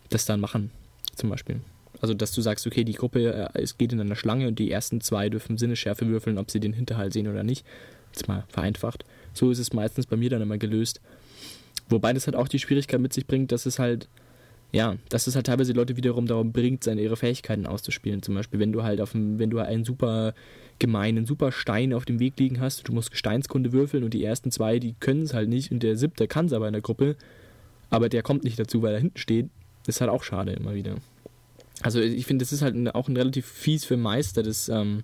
[0.09, 0.71] das dann machen,
[1.15, 1.61] zum Beispiel.
[2.01, 4.71] Also, dass du sagst, okay, die Gruppe, äh, es geht in einer Schlange und die
[4.71, 7.65] ersten zwei dürfen Sinnesschärfe würfeln, ob sie den Hinterhalt sehen oder nicht.
[8.13, 9.05] Jetzt mal vereinfacht.
[9.35, 11.01] So ist es meistens bei mir dann immer gelöst.
[11.89, 14.09] Wobei das halt auch die Schwierigkeit mit sich bringt, dass es halt
[14.73, 18.23] ja, dass es halt teilweise die Leute wiederum darum bringt, seine ihre Fähigkeiten auszuspielen.
[18.23, 20.35] Zum Beispiel, wenn du halt auf dem, wenn du einen super
[20.79, 24.51] gemeinen, super Stein auf dem Weg liegen hast, du musst Gesteinskunde würfeln und die ersten
[24.51, 27.17] zwei, die können es halt nicht und der siebte kann es aber in der Gruppe,
[27.91, 29.51] aber der kommt nicht dazu, weil er hinten steht,
[29.87, 30.97] ist halt auch schade immer wieder.
[31.83, 35.03] Also ich finde, das ist halt auch ein relativ fies für Meister, das, ähm,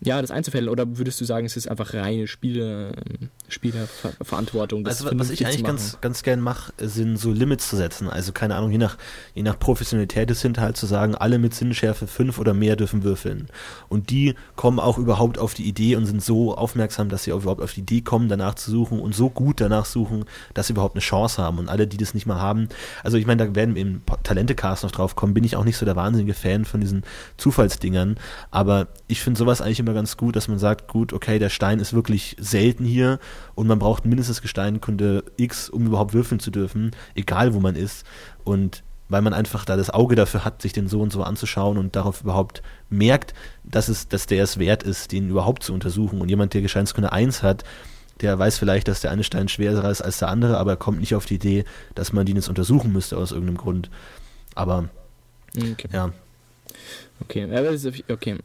[0.00, 0.68] ja, das einzufällen.
[0.68, 4.86] Oder würdest du sagen, es ist einfach reine Spiele, ähm, Spielerverantwortung?
[4.86, 8.08] Also was ich eigentlich ganz, ganz gern mache, sind so Limits zu setzen.
[8.08, 8.96] Also keine Ahnung, je nach,
[9.34, 13.48] je nach Professionalität des Hinterhalts zu sagen, alle mit Sinnschärfe 5 oder mehr dürfen würfeln.
[13.88, 17.42] Und die kommen auch überhaupt auf die Idee und sind so aufmerksam, dass sie auch
[17.42, 20.74] überhaupt auf die Idee kommen, danach zu suchen und so gut danach suchen, dass sie
[20.74, 21.58] überhaupt eine Chance haben.
[21.58, 22.68] Und alle, die das nicht mal haben,
[23.02, 25.76] also ich meine, da werden wir im Talente-Cast noch drauf kommen, bin ich auch nicht
[25.76, 27.02] so der wahnsinnige Fan von diesen
[27.36, 28.16] Zufallsdingern.
[28.52, 31.80] Aber ich finde sowas eigentlich immer ganz gut, dass man sagt, gut, okay, der Stein
[31.80, 33.18] ist wirklich selten hier
[33.54, 38.06] und man braucht mindestens Gesteinkunde X, um überhaupt würfeln zu dürfen, egal wo man ist.
[38.44, 41.78] Und weil man einfach da das Auge dafür hat, sich den so und so anzuschauen
[41.78, 43.32] und darauf überhaupt merkt,
[43.64, 46.20] dass es, dass der es wert ist, den überhaupt zu untersuchen.
[46.20, 47.64] Und jemand, der Gesteinskunde 1 hat,
[48.20, 51.14] der weiß vielleicht, dass der eine Stein schwerer ist als der andere, aber kommt nicht
[51.14, 51.64] auf die Idee,
[51.94, 53.90] dass man den jetzt untersuchen müsste aus irgendeinem Grund.
[54.54, 54.88] Aber
[55.56, 55.88] Okay.
[55.92, 56.10] ja,
[57.20, 57.46] Okay,
[58.08, 58.36] okay.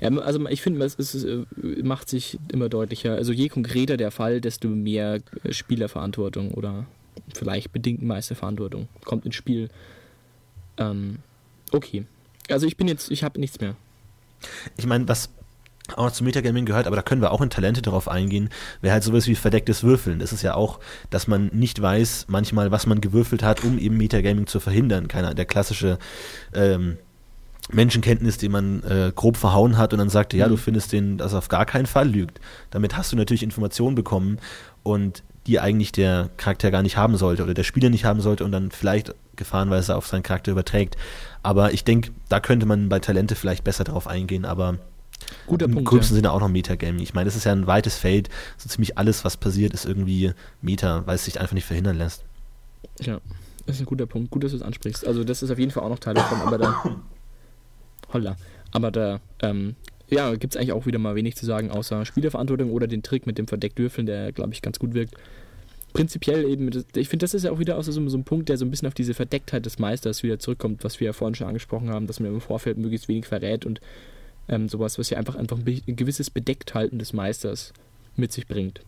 [0.00, 1.44] Ja, also ich finde, es, ist, äh,
[1.82, 3.14] macht sich immer deutlicher.
[3.14, 6.86] Also je konkreter der Fall, desto mehr äh, Spielerverantwortung oder
[7.34, 9.68] vielleicht bedingt Meisterverantwortung kommt ins Spiel.
[10.76, 11.18] Ähm,
[11.72, 12.04] okay.
[12.50, 13.76] Also ich bin jetzt, ich habe nichts mehr.
[14.76, 15.30] ich meine, was
[15.96, 18.92] auch noch zum Metagaming gehört, aber da können wir auch in Talente darauf eingehen, wäre
[18.92, 20.18] halt sowas wie verdecktes Würfeln.
[20.18, 20.80] Das ist ja auch,
[21.10, 25.08] dass man nicht weiß, manchmal, was man gewürfelt hat, um eben Metagaming zu verhindern.
[25.08, 25.98] Keiner, der klassische
[26.52, 26.98] ähm,
[27.70, 31.34] Menschenkenntnis, den man äh, grob verhauen hat und dann sagte, ja, du findest den, das
[31.34, 32.40] auf gar keinen Fall lügt.
[32.70, 34.38] Damit hast du natürlich Informationen bekommen
[34.82, 38.44] und die eigentlich der Charakter gar nicht haben sollte oder der Spieler nicht haben sollte
[38.44, 40.96] und dann vielleicht gefahrenweise auf seinen Charakter überträgt.
[41.42, 44.78] Aber ich denke, da könnte man bei Talente vielleicht besser drauf eingehen, aber
[45.46, 45.88] Guter im Punkt.
[45.88, 46.22] gröbsten Ja.
[46.22, 47.02] Sinne auch noch Metagaming.
[47.02, 48.28] Ich meine, das ist ja ein weites Feld.
[48.56, 52.24] So ziemlich alles, was passiert, ist irgendwie Meta, weil es sich einfach nicht verhindern lässt.
[53.00, 53.20] ja,
[53.66, 54.30] das ist ein guter Punkt.
[54.30, 55.06] Gut, dass du es ansprichst.
[55.06, 56.84] Also das ist auf jeden Fall auch noch Teil davon, aber da.
[58.12, 58.36] Holla.
[58.70, 59.74] Aber da, ähm,
[60.08, 63.26] ja, gibt es eigentlich auch wieder mal wenig zu sagen, außer Spielerverantwortung oder den Trick
[63.26, 65.14] mit dem Verdeckdürfeln, der, glaube ich, ganz gut wirkt.
[65.92, 68.58] Prinzipiell eben, ich finde, das ist ja auch wieder auch so, so ein Punkt, der
[68.58, 71.46] so ein bisschen auf diese Verdecktheit des Meisters wieder zurückkommt, was wir ja vorhin schon
[71.48, 73.80] angesprochen haben, dass man im Vorfeld möglichst wenig verrät und
[74.48, 77.72] ähm, sowas, was ja einfach, einfach ein gewisses Bedeckthalten des Meisters
[78.16, 78.80] mit sich bringt.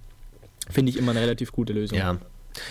[0.69, 1.99] Finde ich immer eine relativ gute Lösung.
[1.99, 2.19] Ja.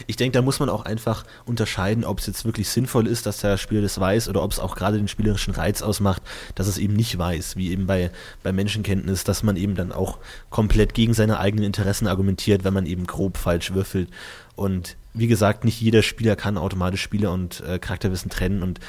[0.07, 3.39] Ich denke, da muss man auch einfach unterscheiden, ob es jetzt wirklich sinnvoll ist, dass
[3.39, 6.21] der Spieler das weiß oder ob es auch gerade den spielerischen Reiz ausmacht,
[6.55, 8.11] dass es eben nicht weiß, wie eben bei,
[8.43, 10.19] bei Menschenkenntnis, dass man eben dann auch
[10.49, 14.09] komplett gegen seine eigenen Interessen argumentiert, wenn man eben grob falsch würfelt.
[14.55, 18.80] Und wie gesagt, nicht jeder Spieler kann automatisch Spieler und äh, Charakterwissen trennen und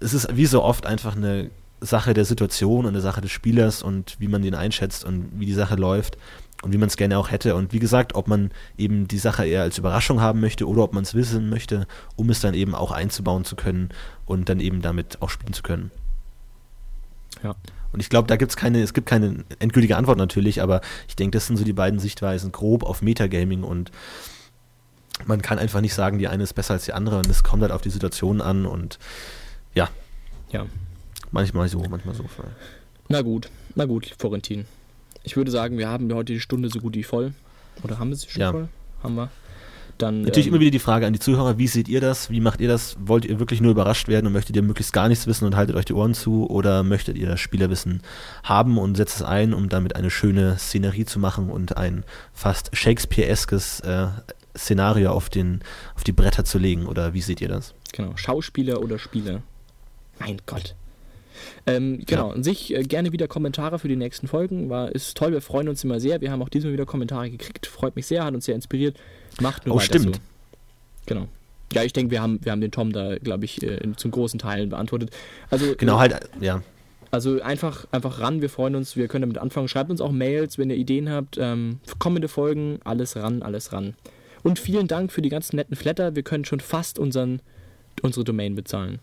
[0.00, 1.50] es ist wie so oft einfach eine
[1.82, 5.46] Sache der Situation und eine Sache des Spielers und wie man den einschätzt und wie
[5.46, 6.16] die Sache läuft
[6.62, 7.56] und wie man es gerne auch hätte.
[7.56, 10.94] Und wie gesagt, ob man eben die Sache eher als Überraschung haben möchte oder ob
[10.94, 13.90] man es wissen möchte, um es dann eben auch einzubauen zu können
[14.26, 15.90] und dann eben damit auch spielen zu können.
[17.42, 17.56] Ja.
[17.92, 21.16] Und ich glaube, da gibt es keine, es gibt keine endgültige Antwort natürlich, aber ich
[21.16, 23.90] denke, das sind so die beiden Sichtweisen grob auf Metagaming und
[25.26, 27.62] man kann einfach nicht sagen, die eine ist besser als die andere und es kommt
[27.62, 28.98] halt auf die Situation an und
[29.74, 29.88] ja,
[30.50, 30.66] ja.
[31.32, 32.24] Manchmal so, manchmal so.
[33.08, 34.64] Na gut, na gut, Florentin.
[35.24, 37.32] Ich würde sagen, wir haben heute die Stunde so gut wie voll.
[37.82, 38.50] Oder haben wir sie schon Ja.
[38.52, 38.68] voll?
[39.02, 39.30] Haben wir.
[39.98, 42.30] Dann, Natürlich ähm, immer wieder die Frage an die Zuhörer, wie seht ihr das?
[42.30, 42.96] Wie macht ihr das?
[43.04, 45.76] Wollt ihr wirklich nur überrascht werden und möchtet ihr möglichst gar nichts wissen und haltet
[45.76, 46.48] euch die Ohren zu?
[46.48, 48.02] Oder möchtet ihr das Spielerwissen
[48.42, 52.74] haben und setzt es ein, um damit eine schöne Szenerie zu machen und ein fast
[52.76, 54.08] Shakespeare-eskes äh,
[54.56, 55.60] Szenario auf, den,
[55.94, 56.86] auf die Bretter zu legen?
[56.86, 57.74] Oder wie seht ihr das?
[57.92, 59.42] Genau, Schauspieler oder Spieler.
[60.18, 60.74] Mein Gott.
[61.66, 62.34] Ähm, genau, Ja.
[62.34, 64.68] an sich äh, gerne wieder Kommentare für die nächsten Folgen.
[64.70, 66.20] War, ist toll, wir freuen uns immer sehr.
[66.20, 67.66] Wir haben auch diesmal wieder Kommentare gekriegt.
[67.66, 68.96] Freut mich sehr, hat uns sehr inspiriert.
[69.40, 70.16] Macht nur Oh, weiter stimmt.
[70.16, 70.22] so.
[71.06, 71.28] Genau.
[71.72, 74.38] Ja, ich denke, wir haben, wir haben den Tom da, glaube ich, äh, zum großen
[74.38, 75.10] Teilen beantwortet.
[75.50, 76.62] Also, Genau, äh, halt, äh, ja.
[77.10, 79.68] Also einfach, einfach ran, wir freuen uns, wir können damit anfangen.
[79.68, 81.36] Schreibt uns auch Mails, wenn ihr Ideen habt.
[81.38, 83.94] Ähm, kommende Folgen, alles ran, alles ran.
[84.42, 86.16] Und vielen Dank für die ganzen netten Flatter.
[86.16, 87.40] Wir können schon fast unseren,
[88.02, 88.98] unsere Domain bezahlen.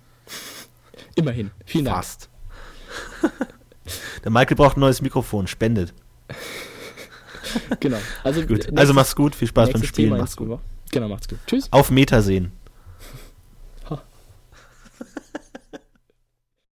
[1.15, 1.51] Immerhin.
[1.65, 1.97] Vielen Dank.
[1.97, 2.28] Fast.
[4.23, 5.93] Der Michael braucht ein neues Mikrofon, spendet.
[7.79, 7.97] genau.
[8.23, 8.49] Also, gut.
[8.51, 10.17] Nächstes, also mach's gut, viel Spaß beim Spielen.
[10.17, 10.59] Mach's gut.
[10.91, 11.39] Genau, macht's gut.
[11.47, 11.67] Tschüss.
[11.71, 12.51] Auf Meta sehen.